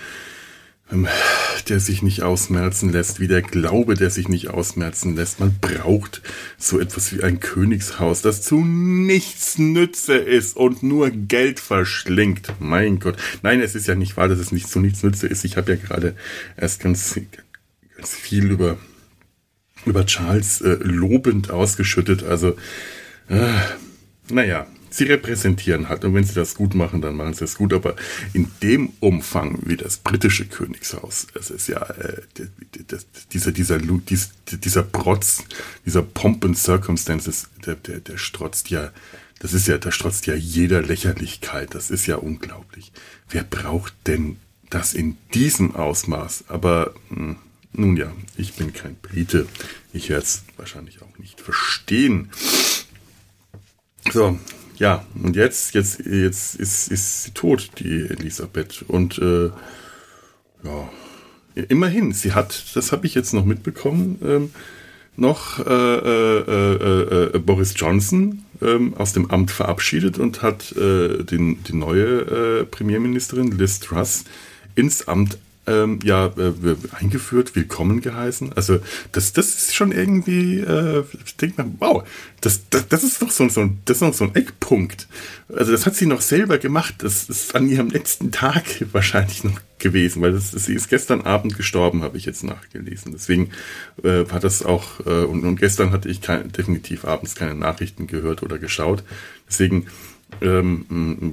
der 1.70 1.80
sich 1.80 2.02
nicht 2.02 2.24
ausmerzen 2.24 2.92
lässt, 2.92 3.20
wie 3.20 3.28
der 3.28 3.42
Glaube, 3.42 3.96
der 3.96 4.10
sich 4.10 4.28
nicht 4.28 4.50
ausmerzen 4.50 5.16
lässt. 5.16 5.40
Man 5.40 5.58
braucht 5.60 6.22
so 6.58 6.80
etwas 6.80 7.13
wie 7.13 7.24
ein 7.24 7.40
Königshaus, 7.40 8.22
das 8.22 8.42
zu 8.42 8.63
nichts 8.63 9.58
Nütze 9.58 10.16
ist 10.16 10.56
und 10.56 10.84
nur 10.84 11.10
Geld 11.10 11.60
verschlingt. 11.60 12.54
Mein 12.60 13.00
Gott. 13.00 13.18
Nein, 13.42 13.62
es 13.62 13.75
ist 13.75 13.88
ja 13.88 13.96
nicht 13.96 14.18
wahr, 14.18 14.28
dass 14.28 14.40
es 14.40 14.52
nicht 14.52 14.68
zu 14.68 14.80
nichts 14.80 15.04
Nütze 15.04 15.28
ist. 15.28 15.46
Ich 15.46 15.58
habe 15.58 15.72
ja 15.74 15.78
gerade 15.78 16.16
erst 16.58 16.82
ganz, 16.82 17.20
ganz 17.96 18.16
viel 18.16 18.52
über, 18.52 18.78
über 19.86 20.06
Charles 20.06 20.62
äh, 20.62 20.78
lobend 20.82 21.50
ausgeschüttet. 21.50 22.24
Also, 22.24 22.56
äh, 23.30 23.48
naja, 24.30 24.68
sie 24.94 25.06
repräsentieren 25.06 25.90
halt. 25.90 26.06
Und 26.06 26.14
wenn 26.14 26.24
sie 26.24 26.34
das 26.34 26.56
gut 26.56 26.76
machen, 26.76 27.02
dann 27.02 27.16
machen 27.16 27.34
sie 27.34 27.44
es 27.46 27.58
gut. 27.58 27.74
Aber 27.74 27.96
in 28.34 28.52
dem 28.62 28.94
Umfang 29.00 29.60
wie 29.64 29.78
das 29.78 29.98
britische 29.98 30.46
Königshaus, 30.46 31.28
es 31.34 31.50
ist 31.50 31.68
ja 31.68 31.82
äh, 31.82 32.22
dieser, 33.32 33.52
dieser, 33.52 33.80
dieser, 33.80 34.30
dieser 34.52 34.84
Protz, 34.84 35.44
dieser 35.86 36.04
Pomp 36.04 36.46
and 36.46 36.58
Circumstances, 36.58 37.50
der, 37.66 37.76
der, 37.76 38.00
der 38.00 38.18
strotzt 38.18 38.70
ja, 38.70 38.92
das 39.40 39.54
ist 39.54 39.68
ja, 39.68 39.78
da 39.78 39.92
strotzt 39.92 40.28
ja 40.28 40.36
jeder 40.36 40.82
Lächerlichkeit. 40.82 41.74
Das 41.76 41.90
ist 41.90 42.06
ja 42.06 42.18
unglaublich. 42.18 42.92
Wer 43.30 43.44
braucht 43.44 43.94
denn 44.08 44.38
das 44.70 44.94
in 44.94 45.18
diesem 45.34 45.76
Ausmaß? 45.76 46.46
Aber 46.48 46.94
mh, 47.10 47.18
hm, 47.18 47.36
nun 47.76 47.98
ja, 47.98 48.12
ich 48.38 48.54
bin 48.54 48.72
kein 48.72 48.96
Brite. 48.96 49.48
Ich 49.92 50.10
werde 50.10 50.24
es 50.24 50.44
wahrscheinlich 50.58 51.02
auch 51.02 51.18
nicht 51.18 51.42
verstehen. 51.42 52.30
So, 54.12 54.38
ja, 54.77 55.06
und 55.22 55.36
jetzt, 55.36 55.74
jetzt, 55.74 56.00
jetzt 56.06 56.56
ist, 56.56 56.92
ist 56.92 57.24
sie 57.24 57.32
tot, 57.32 57.72
die 57.80 58.01
Elisabeth. 58.10 58.84
Und 58.88 59.18
äh, 59.20 59.51
ja, 60.63 60.89
immerhin, 61.70 62.13
sie 62.13 62.34
hat, 62.34 62.75
das 62.75 62.92
habe 62.92 63.06
ich 63.06 63.15
jetzt 63.15 63.34
noch 63.34 63.46
mitbekommen, 63.46 64.20
ähm, 64.24 64.51
noch 65.15 65.60
äh, 65.60 65.63
äh, 65.63 66.39
äh, 66.39 67.36
äh 67.36 67.39
Boris 67.39 67.74
Johnson 67.75 68.44
ähm, 68.63 68.96
aus 68.96 69.13
dem 69.13 69.30
Amt 69.30 69.51
verabschiedet 69.51 70.18
und 70.18 70.42
hat 70.42 70.72
äh, 70.72 71.24
den, 71.24 71.63
die 71.63 71.75
neue 71.75 72.62
äh, 72.62 72.65
Premierministerin 72.65 73.51
Liz 73.51 73.80
Truss 73.80 74.24
ins 74.75 75.08
Amt 75.08 75.38
ähm, 75.67 76.00
ja 76.03 76.27
äh, 76.27 76.53
eingeführt, 77.00 77.55
willkommen 77.55 78.01
geheißen. 78.01 78.53
Also 78.53 78.79
das, 79.12 79.34
das 79.34 79.55
ist 79.55 79.75
schon 79.75 79.91
irgendwie, 79.91 80.60
äh, 80.60 81.03
ich 81.25 81.38
denke 81.38 81.63
mal, 81.63 81.72
wow, 81.79 82.03
das, 82.41 82.62
das, 82.70 82.88
das 82.89 83.03
ist 83.03 83.22
doch 83.22 83.32
so, 83.32 83.48
so, 83.48 83.70
das 83.86 83.98
ist 83.98 84.01
noch 84.01 84.13
so 84.13 84.25
ein 84.25 84.36
Eckpunkt. 84.36 85.08
Also 85.55 85.72
das 85.72 85.86
hat 85.86 85.96
sie 85.96 86.05
noch 86.05 86.22
selber 86.22 86.58
gemacht. 86.58 86.96
Das 87.00 87.29
ist 87.29 87.55
an 87.55 87.67
ihrem 87.70 87.89
letzten 87.89 88.32
Tag 88.32 88.63
wahrscheinlich 88.91 89.43
noch 89.43 89.60
gewesen, 89.79 90.22
weil 90.22 90.34
das, 90.34 90.51
sie 90.51 90.74
ist 90.74 90.89
gestern 90.89 91.22
Abend 91.22 91.55
gestorben, 91.55 92.03
habe 92.03 92.17
ich 92.17 92.25
jetzt 92.25 92.43
nachgelesen. 92.43 93.12
Deswegen 93.12 93.51
äh, 94.03 94.29
war 94.29 94.39
das 94.39 94.63
auch, 94.63 95.05
äh, 95.05 95.25
und, 95.25 95.43
und 95.43 95.58
gestern 95.58 95.91
hatte 95.91 96.10
ich 96.10 96.22
kein, 96.22 96.51
definitiv 96.51 97.05
abends 97.05 97.36
keine 97.36 97.55
Nachrichten 97.55 98.08
gehört 98.08 98.43
oder 98.43 98.58
geschaut. 98.60 99.03
Deswegen 99.48 99.88
ähm, 100.42 100.86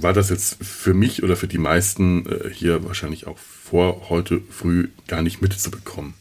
war 0.02 0.12
das 0.12 0.30
jetzt 0.30 0.62
für 0.62 0.94
mich 0.94 1.22
oder 1.22 1.36
für 1.36 1.48
die 1.48 1.58
meisten 1.58 2.26
äh, 2.26 2.50
hier 2.52 2.84
wahrscheinlich 2.84 3.26
auch 3.26 3.38
vor 3.38 4.08
heute 4.08 4.40
früh 4.50 4.88
gar 5.06 5.22
nicht 5.22 5.42
mitzubekommen. 5.42 6.14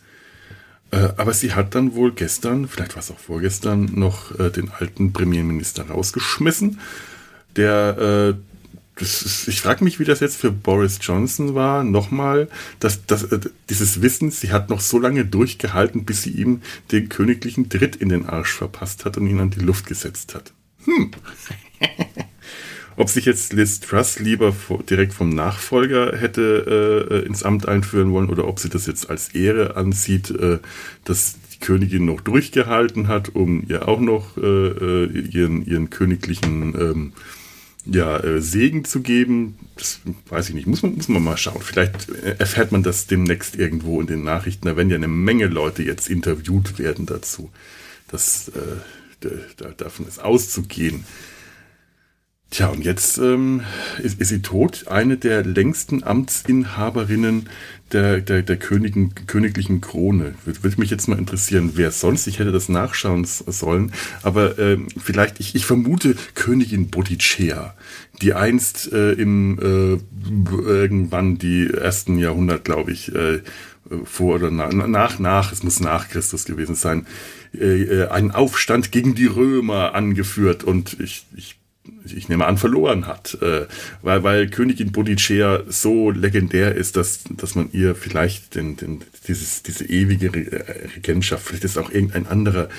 Äh, 0.92 1.10
aber 1.18 1.34
sie 1.34 1.54
hat 1.54 1.76
dann 1.76 1.94
wohl 1.94 2.12
gestern, 2.12 2.68
vielleicht 2.68 2.96
war 2.96 3.04
es 3.04 3.12
auch 3.12 3.20
vorgestern, 3.20 3.86
noch 3.94 4.38
äh, 4.40 4.50
den 4.50 4.72
alten 4.72 5.14
Premierminister 5.14 5.88
rausgeschmissen, 5.88 6.80
der 7.56 8.36
äh, 8.36 9.02
ist, 9.02 9.48
ich 9.48 9.62
frage 9.62 9.84
mich, 9.84 10.00
wie 10.00 10.04
das 10.04 10.20
jetzt 10.20 10.38
für 10.38 10.52
Boris 10.52 11.00
Johnson 11.02 11.56
war. 11.56 11.84
Nochmal, 11.84 12.50
dass, 12.80 13.06
dass, 13.06 13.24
äh, 13.24 13.40
dieses 13.70 14.02
Wissen, 14.02 14.32
sie 14.32 14.52
hat 14.52 14.70
noch 14.70 14.82
so 14.82 15.00
lange 15.00 15.26
durchgehalten, 15.26 16.06
bis 16.06 16.24
sie 16.24 16.32
ihm 16.32 16.62
den 16.92 17.10
königlichen 17.10 17.70
Dritt 17.70 17.96
in 17.96 18.10
den 18.10 18.26
Arsch 18.26 18.54
verpasst 18.54 19.06
hat 19.06 19.18
und 19.18 19.28
ihn 19.28 19.40
an 19.40 19.52
die 19.52 19.62
Luft 19.62 19.86
gesetzt 19.86 20.36
hat. 20.36 20.54
Hm. 20.86 21.12
Ob 23.00 23.08
sich 23.08 23.24
jetzt 23.24 23.54
Liz 23.54 23.80
Truss 23.80 24.20
lieber 24.20 24.54
direkt 24.90 25.14
vom 25.14 25.30
Nachfolger 25.30 26.18
hätte 26.18 27.08
äh, 27.10 27.26
ins 27.26 27.44
Amt 27.44 27.66
einführen 27.66 28.12
wollen 28.12 28.30
oder 28.30 28.46
ob 28.46 28.60
sie 28.60 28.68
das 28.68 28.88
jetzt 28.88 29.10
als 29.10 29.30
Ehre 29.30 29.78
ansieht, 29.78 30.32
äh, 30.32 30.60
dass 31.06 31.38
die 31.54 31.60
Königin 31.60 32.04
noch 32.04 32.20
durchgehalten 32.20 33.08
hat, 33.08 33.34
um 33.34 33.64
ihr 33.70 33.88
auch 33.88 34.02
noch 34.02 34.36
äh, 34.36 34.42
äh 34.42 35.20
ihren, 35.32 35.66
ihren 35.66 35.90
königlichen 35.90 36.76
ähm, 36.78 37.14
ja, 37.86 38.18
äh, 38.18 38.42
Segen 38.42 38.84
zu 38.84 39.00
geben. 39.00 39.58
Das 39.78 40.02
weiß 40.28 40.50
ich 40.50 40.56
nicht. 40.56 40.68
Muss 40.68 40.84
man, 40.84 40.96
muss 40.96 41.08
man 41.08 41.24
mal 41.24 41.38
schauen. 41.38 41.62
Vielleicht 41.62 42.10
erfährt 42.10 42.74
man 42.74 42.84
das 42.84 43.08
demnächst 43.08 43.56
irgendwo 43.56 44.02
in 44.02 44.08
den 44.08 44.26
Nachrichten. 44.26 44.66
Da 44.66 44.76
werden 44.76 44.90
ja 44.90 44.98
eine 44.98 45.08
Menge 45.08 45.46
Leute 45.46 45.84
jetzt 45.84 46.10
interviewt 46.10 46.78
werden 46.80 47.06
dazu. 47.06 47.50
Das, 48.10 48.52
äh, 49.22 49.30
davon 49.78 50.06
ist 50.06 50.22
auszugehen. 50.22 51.06
Tja, 52.52 52.70
und 52.70 52.84
jetzt 52.84 53.20
ähm, 53.20 53.62
ist, 54.02 54.20
ist 54.20 54.30
sie 54.30 54.42
tot. 54.42 54.88
Eine 54.88 55.18
der 55.18 55.46
längsten 55.46 56.04
Amtsinhaberinnen 56.04 57.48
der, 57.92 58.22
der, 58.22 58.42
der 58.42 58.58
Königin, 58.58 59.14
königlichen 59.28 59.82
Krone. 59.82 60.34
Würde 60.46 60.64
würd 60.64 60.80
mich 60.80 60.90
jetzt 60.90 61.08
mal 61.08 61.20
interessieren, 61.20 61.74
wer 61.76 61.92
sonst. 61.92 62.26
Ich 62.26 62.40
hätte 62.40 62.52
das 62.52 62.68
nachschauen 62.68 63.26
sollen. 63.26 63.92
Aber 64.24 64.58
ähm, 64.58 64.88
vielleicht, 64.98 65.40
ich, 65.40 65.54
ich 65.54 65.66
vermute 65.66 66.16
Königin 66.34 66.90
Bodicea, 66.90 67.76
die 68.22 68.34
einst 68.34 68.92
äh, 68.92 69.12
im 69.12 69.60
äh, 69.60 70.00
irgendwann 70.68 71.38
die 71.38 71.68
ersten 71.68 72.18
Jahrhundert, 72.18 72.66
glaube 72.66 72.92
ich, 72.92 73.14
äh, 73.14 73.42
vor 74.04 74.36
oder 74.36 74.50
nach, 74.50 74.72
nach, 74.72 75.20
nach, 75.20 75.52
es 75.52 75.62
muss 75.62 75.80
nach 75.80 76.10
Christus 76.10 76.46
gewesen 76.46 76.76
sein, 76.76 77.06
äh, 77.54 77.84
äh 77.84 78.08
einen 78.08 78.32
Aufstand 78.32 78.92
gegen 78.92 79.14
die 79.14 79.28
Römer 79.28 79.94
angeführt. 79.94 80.64
Und 80.64 81.00
ich, 81.00 81.26
ich 81.36 81.59
ich 82.06 82.30
nehme 82.30 82.46
an, 82.46 82.58
verloren 82.58 83.08
hat. 83.08 83.38
Äh, 83.42 83.68
weil, 84.02 84.24
weil 84.24 84.50
Königin 84.50 84.92
Bodicea 84.92 85.64
so 85.68 86.12
legendär 86.12 86.76
ist, 86.76 86.96
dass, 86.96 87.24
dass 87.30 87.56
man 87.56 87.70
ihr 87.72 87.96
vielleicht 87.96 88.56
den, 88.56 88.76
den, 88.78 89.04
dieses, 89.28 89.64
diese 89.64 89.86
ewige 89.86 90.28
äh, 90.28 90.88
Regentschaft, 90.96 91.46
vielleicht 91.46 91.64
ist 91.64 91.78
auch 91.78 91.92
irgendein 91.92 92.28
anderer 92.28 92.70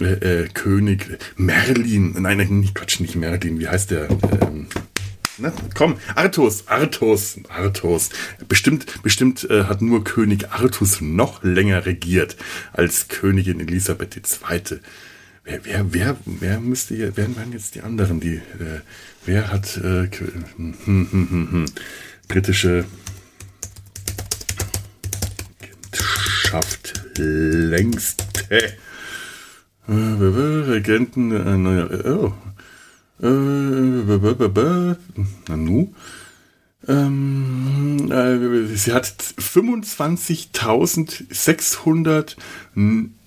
äh, 0.00 0.42
äh, 0.42 0.48
König, 0.52 1.18
Merlin, 1.36 2.14
nein, 2.18 2.38
nicht 2.38 2.74
Quatsch, 2.74 3.00
nicht 3.00 3.16
Merlin, 3.16 3.60
wie 3.60 3.68
heißt 3.68 3.90
der? 3.92 4.08
Ähm, 4.10 4.66
na, 5.38 5.52
komm, 5.74 5.96
Artus, 6.14 6.68
Artus, 6.68 7.40
Artus. 7.48 8.10
Bestimmt, 8.48 9.02
bestimmt 9.02 9.48
äh, 9.50 9.64
hat 9.64 9.82
nur 9.82 10.04
König 10.04 10.52
Artus 10.52 11.00
noch 11.00 11.42
länger 11.42 11.86
regiert 11.86 12.36
als 12.72 13.08
Königin 13.08 13.60
Elisabeth 13.60 14.16
II. 14.16 14.80
Wer, 15.44 15.64
wer, 15.64 15.92
wer, 15.92 16.16
wer 16.24 16.60
müsste 16.60 16.94
wer 17.16 17.36
waren 17.36 17.52
jetzt 17.52 17.74
die 17.74 17.82
anderen? 17.82 18.18
Die, 18.18 18.36
äh, 18.36 18.80
wer 19.26 19.52
hat 19.52 19.76
äh, 19.76 20.08
hm, 20.56 20.74
hm, 20.84 21.08
hm, 21.10 21.30
hm, 21.30 21.48
hm 21.50 21.66
britische 22.28 22.86
Regentschaft 25.60 26.94
längste 27.16 28.24
äh, 28.50 28.72
Regenten, 29.86 31.32
äh, 31.32 32.08
oh, 32.08 32.32
äh, 33.20 33.26
Nanu. 35.48 35.94
Ähm, 36.86 38.10
äh, 38.10 38.76
sie 38.76 38.92
hat 38.92 39.14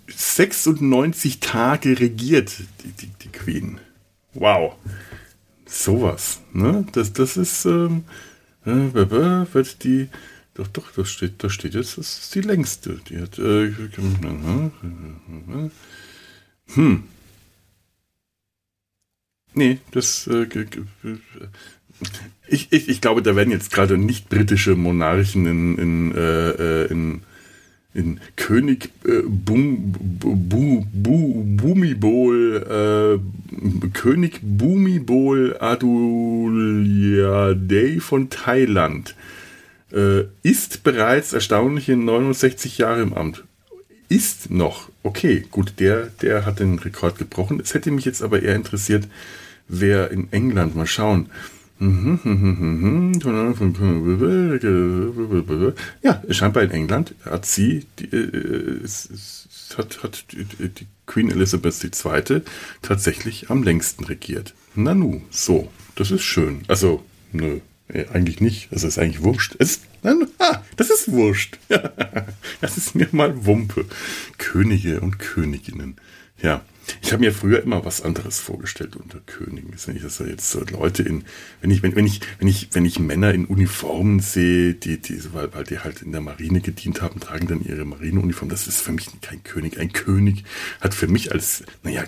25.696 0.09 1.39
Tage 1.39 1.99
regiert, 1.99 2.51
die, 2.83 2.91
die, 2.91 3.09
die, 3.21 3.29
Queen. 3.29 3.79
Wow. 4.33 4.75
Sowas, 5.65 6.41
ne? 6.53 6.85
Das, 6.93 7.13
das 7.13 7.37
ist, 7.37 7.65
ähm, 7.65 8.03
äh, 8.65 8.93
wird 8.93 9.83
die, 9.83 10.07
doch, 10.53 10.67
doch, 10.67 10.91
das 10.91 11.09
steht, 11.09 11.43
da 11.43 11.49
steht 11.49 11.73
jetzt, 11.73 11.97
das 11.97 12.19
ist 12.19 12.35
die 12.35 12.41
längste. 12.41 12.99
Die 13.09 13.19
hat, 13.19 13.37
äh, 13.37 13.73
hm, 16.73 17.03
Nee, 19.57 19.79
das. 19.91 20.27
Äh, 20.27 20.47
ich, 22.47 22.71
ich, 22.71 22.89
ich 22.89 23.01
glaube, 23.01 23.23
da 23.23 23.35
werden 23.35 23.49
jetzt 23.49 23.71
gerade 23.71 23.97
nicht 23.97 24.29
britische 24.29 24.75
Monarchen 24.75 25.47
in, 25.47 25.77
in, 25.79 26.15
äh, 26.15 26.49
äh 26.49 26.91
in, 26.91 27.23
in 27.97 28.19
König 28.35 28.91
äh, 29.05 29.23
Bum, 29.25 29.91
Bu, 29.91 30.85
Bu, 30.93 31.43
Bumibol, 31.43 32.63
äh, 32.69 33.17
König 33.93 34.39
Bumibol 34.43 35.57
Adulyadej 35.59 36.79
von 37.99 38.29
Thailand 38.29 39.15
äh, 39.91 40.25
ist 40.43 40.83
bereits 40.83 41.33
erstaunliche 41.33 41.97
69 41.97 42.77
Jahre 42.77 43.01
im 43.01 43.13
Amt. 43.13 43.43
Ist 44.09 44.51
noch. 44.51 44.89
Okay, 45.03 45.45
gut, 45.51 45.79
der, 45.79 46.11
der 46.21 46.45
hat 46.45 46.59
den 46.59 46.77
Rekord 46.79 47.17
gebrochen. 47.17 47.59
Es 47.59 47.73
hätte 47.73 47.91
mich 47.91 48.05
jetzt 48.05 48.21
aber 48.21 48.41
eher 48.41 48.55
interessiert, 48.55 49.07
wer 49.67 50.11
in 50.11 50.31
England, 50.31 50.75
mal 50.75 50.87
schauen. 50.87 51.29
Ja, 56.01 56.23
scheinbar 56.29 56.63
in 56.63 56.71
England 56.71 57.13
hat 57.23 57.45
sie, 57.45 57.85
die, 57.99 58.05
äh, 58.05 58.81
hat, 59.77 60.03
hat 60.03 60.25
die 60.31 60.87
Queen 61.05 61.29
Elizabeth 61.29 61.83
II. 61.83 62.41
tatsächlich 62.81 63.49
am 63.49 63.63
längsten 63.63 64.05
regiert. 64.05 64.53
Nanu, 64.75 65.21
so, 65.29 65.69
das 65.95 66.11
ist 66.11 66.23
schön. 66.23 66.61
Also, 66.67 67.03
nö, 67.31 67.59
eigentlich 68.11 68.41
nicht. 68.41 68.69
Das 68.71 68.83
ist 68.83 68.97
eigentlich 68.97 69.23
wurscht. 69.23 69.55
Es 69.59 69.71
ist, 69.71 69.81
ah, 70.39 70.61
das 70.75 70.89
ist 70.89 71.11
wurscht. 71.11 71.57
das 72.61 72.77
ist 72.77 72.95
mir 72.95 73.07
mal 73.11 73.45
Wumpe. 73.45 73.85
Könige 74.37 74.99
und 75.01 75.19
Königinnen. 75.19 75.95
Ja, 76.41 76.61
ich 77.01 77.11
habe 77.11 77.21
mir 77.21 77.33
früher 77.33 77.61
immer 77.61 77.83
was 77.85 78.01
anderes 78.01 78.39
vorgestellt 78.39 78.95
unter 78.95 79.19
Königen. 79.19 79.73
Wenn 79.85 79.95
ich 79.95 80.01
das 80.01 80.19
jetzt 80.19 80.49
so 80.49 80.63
Leute 80.63 81.03
in, 81.03 81.25
wenn 81.61 81.71
ich, 81.71 81.83
wenn, 81.83 81.95
wenn 81.95 82.05
ich, 82.05 82.21
wenn 82.39 82.47
ich, 82.47 82.69
wenn 82.71 82.85
ich 82.85 82.99
Männer 82.99 83.33
in 83.33 83.45
Uniformen 83.45 84.19
sehe, 84.19 84.73
die, 84.73 84.97
die, 84.97 85.21
weil, 85.33 85.53
weil 85.53 85.63
die 85.63 85.79
halt 85.79 86.01
in 86.01 86.11
der 86.11 86.21
Marine 86.21 86.61
gedient 86.61 87.01
haben, 87.01 87.19
tragen 87.19 87.47
dann 87.47 87.63
ihre 87.63 87.85
Marineuniform. 87.85 88.49
Das 88.49 88.67
ist 88.67 88.81
für 88.81 88.91
mich 88.91 89.09
kein 89.21 89.43
König. 89.43 89.79
Ein 89.79 89.93
König 89.93 90.43
hat 90.81 90.93
für 90.93 91.07
mich 91.07 91.31
als, 91.31 91.63
naja, 91.83 92.03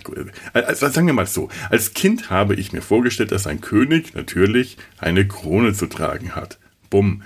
also 0.53 0.89
sagen 0.89 1.07
wir 1.07 1.13
mal 1.13 1.27
so, 1.27 1.49
als 1.69 1.93
Kind 1.93 2.29
habe 2.29 2.55
ich 2.55 2.71
mir 2.71 2.81
vorgestellt, 2.81 3.31
dass 3.31 3.47
ein 3.47 3.61
König 3.61 4.13
natürlich 4.15 4.77
eine 4.97 5.27
Krone 5.27 5.73
zu 5.73 5.87
tragen 5.87 6.35
hat. 6.35 6.59
Bumm. 6.89 7.23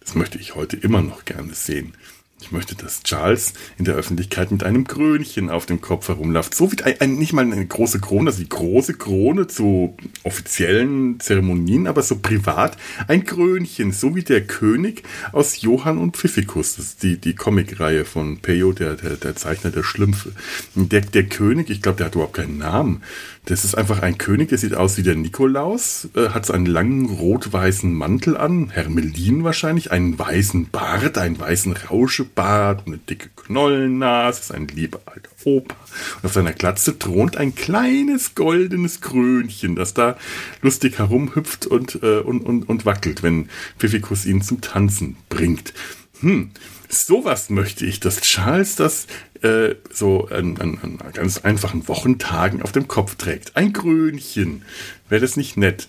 Das 0.00 0.14
möchte 0.14 0.38
ich 0.38 0.54
heute 0.54 0.76
immer 0.76 1.02
noch 1.02 1.24
gerne 1.24 1.54
sehen. 1.54 1.92
Ich 2.40 2.52
möchte, 2.52 2.76
dass 2.76 3.02
Charles 3.02 3.52
in 3.78 3.84
der 3.84 3.96
Öffentlichkeit 3.96 4.52
mit 4.52 4.62
einem 4.62 4.86
Krönchen 4.86 5.50
auf 5.50 5.66
dem 5.66 5.80
Kopf 5.80 6.08
herumläuft. 6.08 6.54
So 6.54 6.70
wie 6.70 6.80
ein, 6.82 7.00
ein, 7.00 7.14
nicht 7.16 7.32
mal 7.32 7.42
eine 7.42 7.66
große 7.66 7.98
Krone, 7.98 8.30
also 8.30 8.40
die 8.40 8.48
große 8.48 8.94
Krone 8.94 9.48
zu 9.48 9.96
offiziellen 10.22 11.18
Zeremonien, 11.18 11.88
aber 11.88 12.02
so 12.02 12.16
privat 12.16 12.76
ein 13.08 13.24
Krönchen, 13.24 13.90
so 13.90 14.14
wie 14.14 14.22
der 14.22 14.46
König 14.46 15.02
aus 15.32 15.60
Johann 15.62 15.98
und 15.98 16.16
Pfiffikus. 16.16 16.76
Das 16.76 16.84
ist 16.86 17.02
die, 17.02 17.18
die 17.18 17.34
Comicreihe 17.34 18.04
von 18.04 18.38
Peyo, 18.38 18.72
der, 18.72 18.94
der, 18.94 19.16
der 19.16 19.34
Zeichner 19.34 19.70
der 19.70 19.82
Schlümpfe. 19.82 20.32
Der, 20.76 21.00
der 21.00 21.24
König, 21.24 21.70
ich 21.70 21.82
glaube, 21.82 21.96
der 21.98 22.06
hat 22.06 22.14
überhaupt 22.14 22.34
keinen 22.34 22.58
Namen. 22.58 23.02
Das 23.46 23.64
ist 23.64 23.74
einfach 23.74 24.02
ein 24.02 24.18
König, 24.18 24.50
der 24.50 24.58
sieht 24.58 24.74
aus 24.74 24.96
wie 24.98 25.02
der 25.02 25.16
Nikolaus, 25.16 26.08
äh, 26.14 26.28
hat 26.28 26.46
so 26.46 26.52
einen 26.52 26.66
langen 26.66 27.06
rot-weißen 27.06 27.92
Mantel 27.92 28.36
an, 28.36 28.68
Hermelin 28.70 29.42
wahrscheinlich, 29.42 29.90
einen 29.90 30.18
weißen 30.18 30.68
Bart, 30.70 31.16
einen 31.16 31.40
weißen 31.40 31.72
Rauschebart, 32.28 32.86
eine 32.86 32.98
dicke 32.98 33.30
Knollennase, 33.36 34.40
ist 34.40 34.52
ein 34.52 34.68
lieber 34.68 35.00
alter 35.06 35.30
Opa. 35.44 35.74
Und 36.16 36.24
auf 36.24 36.32
seiner 36.32 36.52
Glatze 36.52 36.98
thront 36.98 37.36
ein 37.36 37.54
kleines 37.54 38.34
goldenes 38.34 39.00
Krönchen, 39.00 39.76
das 39.76 39.94
da 39.94 40.16
lustig 40.62 40.98
herumhüpft 40.98 41.66
und, 41.66 42.02
äh, 42.02 42.18
und, 42.18 42.42
und, 42.42 42.68
und 42.68 42.86
wackelt, 42.86 43.22
wenn 43.22 43.48
Pfiffikus 43.78 44.26
ihn 44.26 44.42
zum 44.42 44.60
Tanzen 44.60 45.16
bringt. 45.28 45.72
Hm, 46.20 46.50
sowas 46.88 47.50
möchte 47.50 47.86
ich, 47.86 48.00
dass 48.00 48.20
Charles 48.20 48.76
das 48.76 49.06
äh, 49.42 49.74
so 49.92 50.26
an, 50.28 50.56
an, 50.58 50.78
an 50.82 50.98
ganz 51.12 51.38
einfachen 51.38 51.86
Wochentagen 51.88 52.62
auf 52.62 52.72
dem 52.72 52.88
Kopf 52.88 53.16
trägt. 53.16 53.56
Ein 53.56 53.72
Krönchen. 53.72 54.62
Wäre 55.08 55.20
das 55.20 55.36
nicht 55.36 55.56
nett? 55.56 55.88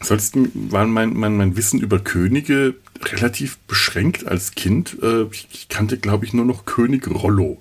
Ansonsten 0.00 0.70
war 0.70 0.86
mein, 0.86 1.14
mein, 1.14 1.36
mein 1.36 1.56
Wissen 1.56 1.80
über 1.80 1.98
Könige 1.98 2.74
relativ 3.04 3.58
beschränkt 3.58 4.26
als 4.26 4.52
Kind. 4.52 4.96
Äh, 5.02 5.24
ich 5.32 5.68
kannte, 5.68 5.98
glaube 5.98 6.24
ich, 6.24 6.32
nur 6.32 6.44
noch 6.44 6.64
König 6.64 7.08
Rollo. 7.08 7.60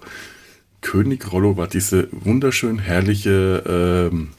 König 0.82 1.32
Rollo 1.32 1.58
war 1.58 1.68
diese 1.68 2.08
wunderschön 2.12 2.80
herrliche 2.80 4.10
ähm, 4.12 4.30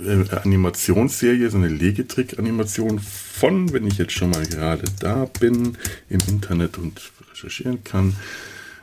äh, 0.00 0.28
Animationsserie, 0.34 1.50
so 1.50 1.58
eine 1.58 1.68
Legetrick-Animation 1.68 2.98
von, 2.98 3.72
wenn 3.72 3.86
ich 3.86 3.98
jetzt 3.98 4.12
schon 4.12 4.30
mal 4.30 4.46
gerade 4.46 4.84
da 4.98 5.26
bin, 5.38 5.76
im 6.08 6.20
Internet 6.28 6.78
und 6.78 7.00
recherchieren 7.30 7.84
kann, 7.84 8.16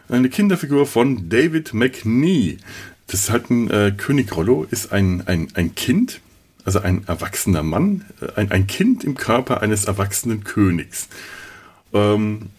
eine 0.08 0.30
Kinderfigur 0.30 0.86
von 0.86 1.30
David 1.30 1.74
McNee. 1.74 2.58
Das 3.08 3.22
ist 3.22 3.30
halt 3.30 3.50
ein 3.50 3.70
äh, 3.70 3.94
König 3.96 4.36
Rollo, 4.36 4.66
ist 4.70 4.92
ein, 4.92 5.28
ein, 5.28 5.50
ein 5.56 5.76
Kind, 5.76 6.22
also 6.66 6.80
ein 6.80 7.08
erwachsener 7.08 7.64
Mann, 7.64 8.06
äh, 8.22 8.40
ein, 8.40 8.52
ein 8.52 8.68
Kind 8.68 9.04
im 9.04 9.16
Körper 9.16 9.62
eines 9.62 9.86
erwachsenen 9.86 10.44
Königs. 10.44 11.10
Ähm, 11.94 12.50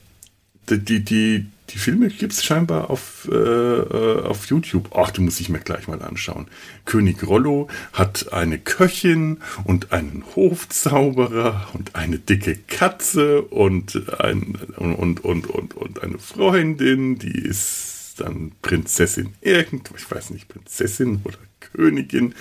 die, 0.68 1.04
die, 1.04 1.46
die 1.70 1.78
Filme 1.78 2.08
gibt 2.08 2.32
es 2.32 2.44
scheinbar 2.44 2.90
auf, 2.90 3.28
äh, 3.30 3.34
äh, 3.34 4.22
auf 4.22 4.46
YouTube. 4.46 4.90
Ach, 4.94 5.10
die 5.10 5.20
muss 5.20 5.40
ich 5.40 5.48
mir 5.48 5.60
gleich 5.60 5.88
mal 5.88 6.02
anschauen. 6.02 6.46
König 6.84 7.26
Rollo 7.26 7.68
hat 7.92 8.32
eine 8.32 8.58
Köchin 8.58 9.38
und 9.64 9.92
einen 9.92 10.24
Hofzauberer 10.34 11.68
und 11.72 11.94
eine 11.96 12.18
dicke 12.18 12.56
Katze 12.56 13.42
und, 13.42 14.20
ein, 14.20 14.58
und, 14.76 15.24
und, 15.24 15.46
und, 15.46 15.74
und 15.74 16.02
eine 16.02 16.18
Freundin, 16.18 17.18
die 17.18 17.38
ist 17.38 17.99
dann 18.20 18.52
Prinzessin 18.62 19.34
irgendwo, 19.40 19.94
ich 19.96 20.10
weiß 20.10 20.30
nicht, 20.30 20.48
Prinzessin 20.48 21.20
oder 21.24 21.38
Königin. 21.60 22.34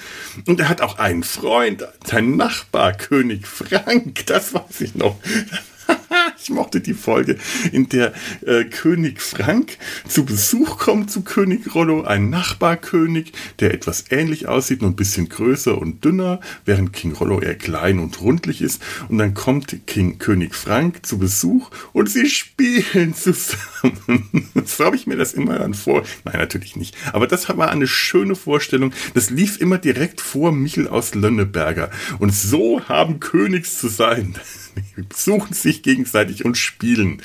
Und 0.46 0.60
er 0.60 0.70
hat 0.70 0.82
auch 0.82 0.98
einen 0.98 1.24
Freund, 1.24 1.88
sein 2.06 2.36
Nachbar, 2.38 2.94
König 2.94 3.48
Frank, 3.48 4.26
das 4.26 4.54
weiß 4.54 4.82
ich 4.82 4.96
noch. 4.96 5.18
Ich 6.42 6.50
mochte 6.50 6.82
die 6.82 6.94
Folge, 6.94 7.38
in 7.72 7.90
der 7.90 8.14
äh, 8.46 8.64
König 8.64 9.22
Frank 9.22 9.78
zu 10.08 10.26
Besuch 10.26 10.78
kommt 10.78 11.12
zu 11.12 11.22
König 11.22 11.74
Rollo, 11.76 12.04
ein 12.04 12.30
Nachbarkönig, 12.30 13.34
der 13.60 13.74
etwas 13.74 14.06
ähnlich 14.10 14.48
aussieht, 14.48 14.82
nur 14.82 14.92
ein 14.92 14.96
bisschen 14.96 15.30
größer 15.30 15.78
und 15.78 16.04
dünner, 16.06 16.40
während 16.66 16.94
King 16.94 17.14
Rollo 17.14 17.40
eher 17.40 17.56
klein 17.56 18.00
und 18.00 18.22
rundlich 18.22 18.62
ist. 18.62 18.82
Und 19.10 19.18
dann 19.18 19.34
kommt 19.34 19.86
King 19.86 20.18
König 20.18 20.56
Frank 20.56 21.06
zu 21.06 21.18
Besuch 21.18 21.70
und 21.94 22.10
sie 22.10 22.30
spielen 22.30 23.14
zusammen. 23.14 24.30
so 24.66 24.86
habe 24.86 24.96
ich 24.96 25.08
mir 25.08 25.18
das 25.18 25.34
immer 25.34 25.60
dann 25.60 25.74
vor. 25.74 26.04
Nein, 26.24 26.38
natürlich 26.38 26.76
nicht. 26.76 26.96
Aber 27.14 27.28
das 27.28 27.50
war 27.50 27.70
eine 27.70 27.88
schöne 27.88 28.36
Vorstellung. 28.36 28.94
Das 29.14 29.30
lief 29.30 29.60
immer 29.60 29.78
direkt 29.78 30.22
vor 30.22 30.52
Michel 30.52 30.88
aus 30.88 31.16
Lönneberger. 31.16 31.92
Und 32.20 32.34
so 32.34 32.82
haben 32.88 33.20
Königs 33.20 33.80
zu 33.80 33.88
sein. 33.88 34.36
Suchen 35.14 35.54
sich 35.54 35.84
gegenseitig 35.84 36.46
und 36.46 36.58
spielen. 36.58 37.22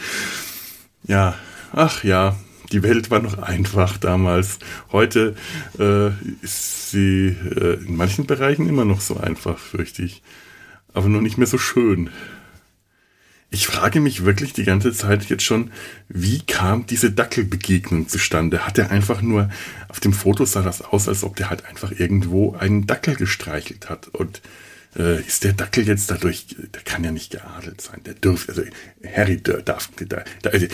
Ja, 1.04 1.34
ach 1.72 2.04
ja, 2.04 2.36
die 2.72 2.82
Welt 2.82 3.10
war 3.10 3.20
noch 3.20 3.38
einfach 3.38 3.98
damals. 3.98 4.58
Heute 4.90 5.36
äh, 5.78 6.08
ist 6.42 6.90
sie 6.90 7.28
äh, 7.28 7.84
in 7.84 7.96
manchen 7.96 8.26
Bereichen 8.26 8.68
immer 8.68 8.84
noch 8.84 9.00
so 9.00 9.16
einfach, 9.18 9.58
fürchte 9.58 10.02
ich. 10.02 10.22
Aber 10.92 11.08
nur 11.08 11.22
nicht 11.22 11.38
mehr 11.38 11.46
so 11.46 11.58
schön. 11.58 12.10
Ich 13.50 13.68
frage 13.68 14.00
mich 14.00 14.24
wirklich 14.24 14.52
die 14.52 14.64
ganze 14.64 14.92
Zeit 14.92 15.26
jetzt 15.26 15.44
schon, 15.44 15.70
wie 16.08 16.40
kam 16.40 16.86
diese 16.86 17.12
Dackelbegegnung 17.12 18.08
zustande? 18.08 18.66
Hat 18.66 18.78
er 18.78 18.90
einfach 18.90 19.22
nur, 19.22 19.48
auf 19.88 20.00
dem 20.00 20.12
Foto 20.12 20.44
sah 20.44 20.62
das 20.62 20.82
aus, 20.82 21.06
als 21.06 21.22
ob 21.22 21.36
der 21.36 21.50
halt 21.50 21.64
einfach 21.64 21.92
irgendwo 21.92 22.54
einen 22.56 22.88
Dackel 22.88 23.14
gestreichelt 23.14 23.88
hat. 23.88 24.08
Und 24.08 24.42
äh, 24.96 25.20
ist 25.20 25.44
der 25.44 25.52
Dackel 25.52 25.86
jetzt 25.86 26.10
dadurch, 26.10 26.46
der 26.74 26.82
kann 26.82 27.04
ja 27.04 27.10
nicht 27.10 27.32
geadelt 27.32 27.80
sein, 27.80 28.00
der 28.04 28.14
dürfte, 28.14 28.52
also 28.52 28.62
Harry 29.14 29.40
darf, 29.42 29.90
da, 30.06 30.24
da, 30.42 30.50
also, 30.50 30.66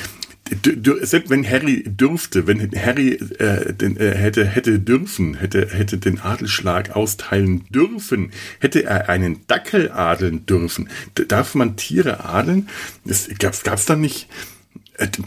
selbst 1.02 1.30
wenn 1.30 1.48
Harry 1.48 1.84
dürfte, 1.86 2.46
wenn 2.46 2.72
Harry 2.74 3.12
äh, 3.38 3.72
den, 3.72 3.96
äh, 3.96 4.16
hätte 4.16 4.44
hätte 4.44 4.80
dürfen, 4.80 5.34
hätte 5.34 5.68
hätte 5.68 5.98
den 5.98 6.20
Adelsschlag 6.20 6.96
austeilen 6.96 7.64
dürfen, 7.70 8.32
hätte 8.58 8.84
er 8.84 9.08
einen 9.08 9.46
Dackel 9.46 9.92
adeln 9.92 10.46
dürfen. 10.46 10.88
Darf 11.14 11.54
man 11.54 11.76
Tiere 11.76 12.24
adeln? 12.24 12.68
Es 13.04 13.28
gab's 13.38 13.62
gab's 13.62 13.86
dann 13.86 14.00
nicht 14.00 14.28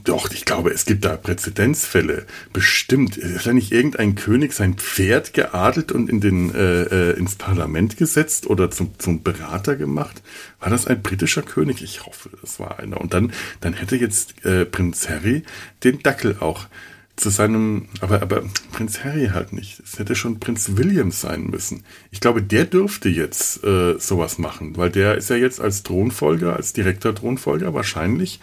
doch, 0.03 0.29
ich 0.31 0.45
glaube, 0.45 0.71
es 0.71 0.85
gibt 0.85 1.05
da 1.05 1.17
Präzedenzfälle. 1.17 2.25
Bestimmt. 2.51 3.17
Hat 3.17 3.45
da 3.45 3.53
nicht 3.53 3.71
irgendein 3.71 4.15
König 4.15 4.53
sein 4.53 4.75
Pferd 4.75 5.33
geadelt 5.33 5.91
und 5.91 6.09
in 6.09 6.21
den, 6.21 6.53
äh, 6.53 6.83
äh, 6.83 7.17
ins 7.17 7.35
Parlament 7.35 7.97
gesetzt 7.97 8.47
oder 8.47 8.69
zum, 8.69 8.97
zum 8.99 9.23
Berater 9.23 9.75
gemacht? 9.75 10.21
War 10.59 10.69
das 10.69 10.85
ein 10.87 11.01
britischer 11.01 11.41
König? 11.41 11.81
Ich 11.81 12.05
hoffe, 12.05 12.29
das 12.41 12.59
war 12.59 12.79
einer. 12.79 13.01
Und 13.01 13.13
dann, 13.13 13.33
dann 13.61 13.73
hätte 13.73 13.95
jetzt 13.95 14.45
äh, 14.45 14.65
Prinz 14.65 15.09
Harry 15.09 15.43
den 15.83 15.99
Dackel 16.03 16.37
auch 16.39 16.67
zu 17.15 17.29
seinem, 17.29 17.89
aber, 18.01 18.21
aber 18.21 18.43
Prinz 18.71 19.03
Harry 19.03 19.29
halt 19.33 19.53
nicht. 19.53 19.79
Es 19.79 19.99
hätte 19.99 20.15
schon 20.15 20.39
Prinz 20.39 20.71
William 20.75 21.11
sein 21.11 21.45
müssen. 21.45 21.83
Ich 22.11 22.19
glaube, 22.19 22.41
der 22.41 22.65
dürfte 22.65 23.09
jetzt 23.09 23.63
äh, 23.63 23.99
sowas 23.99 24.39
machen, 24.39 24.77
weil 24.77 24.89
der 24.89 25.15
ist 25.15 25.29
ja 25.29 25.35
jetzt 25.35 25.61
als 25.61 25.83
Thronfolger, 25.83 26.55
als 26.55 26.73
direkter 26.73 27.13
Thronfolger 27.13 27.73
wahrscheinlich 27.73 28.39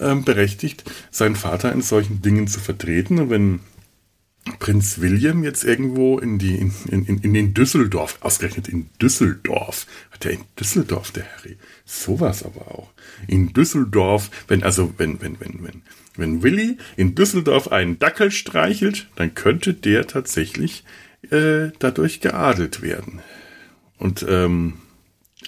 ähm, 0.00 0.24
berechtigt, 0.24 0.84
seinen 1.10 1.36
Vater 1.36 1.72
in 1.72 1.82
solchen 1.82 2.22
Dingen 2.22 2.48
zu 2.48 2.60
vertreten. 2.60 3.18
Und 3.18 3.30
wenn 3.30 3.60
Prinz 4.58 5.00
William 5.00 5.42
jetzt 5.42 5.64
irgendwo 5.64 6.18
in 6.18 6.38
die 6.38 6.56
in, 6.56 6.72
in, 6.88 7.18
in 7.18 7.34
den 7.34 7.52
Düsseldorf, 7.52 8.18
ausgerechnet 8.20 8.68
in 8.68 8.88
Düsseldorf, 9.00 9.86
hat 10.12 10.24
er 10.24 10.32
in 10.32 10.44
Düsseldorf, 10.58 11.10
der 11.10 11.24
Harry, 11.24 11.56
sowas 11.84 12.44
aber 12.44 12.68
auch. 12.68 12.92
In 13.26 13.52
Düsseldorf, 13.52 14.30
wenn 14.46 14.62
also, 14.62 14.94
wenn, 14.98 15.20
wenn, 15.20 15.40
wenn, 15.40 15.64
wenn, 15.64 15.82
wenn 16.16 16.42
Willi 16.42 16.78
in 16.96 17.14
Düsseldorf 17.14 17.72
einen 17.72 17.98
Dackel 17.98 18.30
streichelt, 18.30 19.08
dann 19.16 19.34
könnte 19.34 19.74
der 19.74 20.06
tatsächlich 20.06 20.84
äh, 21.30 21.70
dadurch 21.78 22.20
geadelt 22.20 22.82
werden. 22.82 23.20
Und 23.98 24.24
ähm, 24.28 24.74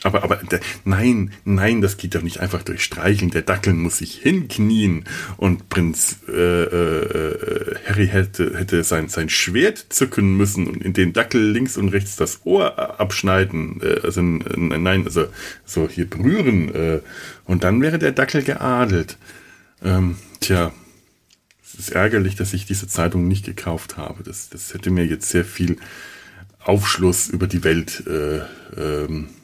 aber, 0.02 0.22
aber, 0.22 0.40
nein, 0.84 1.32
nein, 1.44 1.80
das 1.80 1.96
geht 1.96 2.14
doch 2.14 2.22
nicht 2.22 2.40
einfach 2.40 2.62
durch 2.62 2.82
Streicheln. 2.84 3.30
Der 3.30 3.42
Dackel 3.42 3.74
muss 3.74 3.98
sich 3.98 4.14
hinknien 4.14 5.04
und 5.36 5.68
Prinz 5.68 6.18
äh, 6.28 6.62
äh, 6.62 7.76
Harry 7.86 8.08
hätte, 8.08 8.56
hätte 8.56 8.84
sein, 8.84 9.08
sein 9.08 9.28
Schwert 9.28 9.86
zücken 9.88 10.36
müssen 10.36 10.66
und 10.66 10.82
in 10.82 10.92
den 10.92 11.12
Dackel 11.12 11.50
links 11.50 11.76
und 11.76 11.88
rechts 11.88 12.16
das 12.16 12.40
Ohr 12.44 13.00
abschneiden. 13.00 13.80
Äh, 13.82 14.00
also, 14.02 14.22
nein, 14.22 15.04
also 15.04 15.26
so 15.64 15.88
hier 15.88 16.08
berühren. 16.08 16.74
Äh, 16.74 17.00
und 17.44 17.64
dann 17.64 17.80
wäre 17.82 17.98
der 17.98 18.12
Dackel 18.12 18.42
geadelt. 18.42 19.18
Ähm, 19.82 20.16
tja, 20.40 20.72
es 21.64 21.74
ist 21.74 21.90
ärgerlich, 21.90 22.36
dass 22.36 22.52
ich 22.52 22.66
diese 22.66 22.88
Zeitung 22.88 23.28
nicht 23.28 23.44
gekauft 23.44 23.96
habe. 23.96 24.22
Das, 24.22 24.48
das 24.48 24.74
hätte 24.74 24.90
mir 24.90 25.06
jetzt 25.06 25.28
sehr 25.28 25.44
viel 25.44 25.78
Aufschluss 26.60 27.28
über 27.28 27.46
die 27.46 27.64
Welt 27.64 28.04
äh, 28.06 28.40
ähm, 28.76 29.28
äh, 29.28 29.37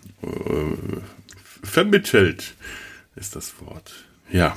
vermittelt, 1.62 2.54
ist 3.16 3.36
das 3.36 3.60
Wort. 3.60 4.04
Ja, 4.30 4.56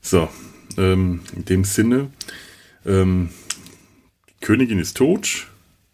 so, 0.00 0.28
ähm, 0.76 1.20
in 1.34 1.44
dem 1.44 1.64
Sinne, 1.64 2.10
ähm, 2.86 3.30
Königin 4.40 4.78
ist 4.78 4.96
tot, 4.96 5.48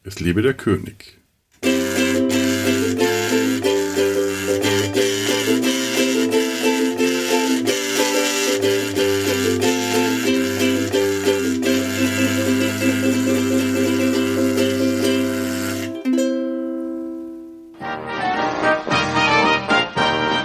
es 0.05 0.21
lebe 0.21 0.42
der 0.42 0.55
König. 0.55 1.15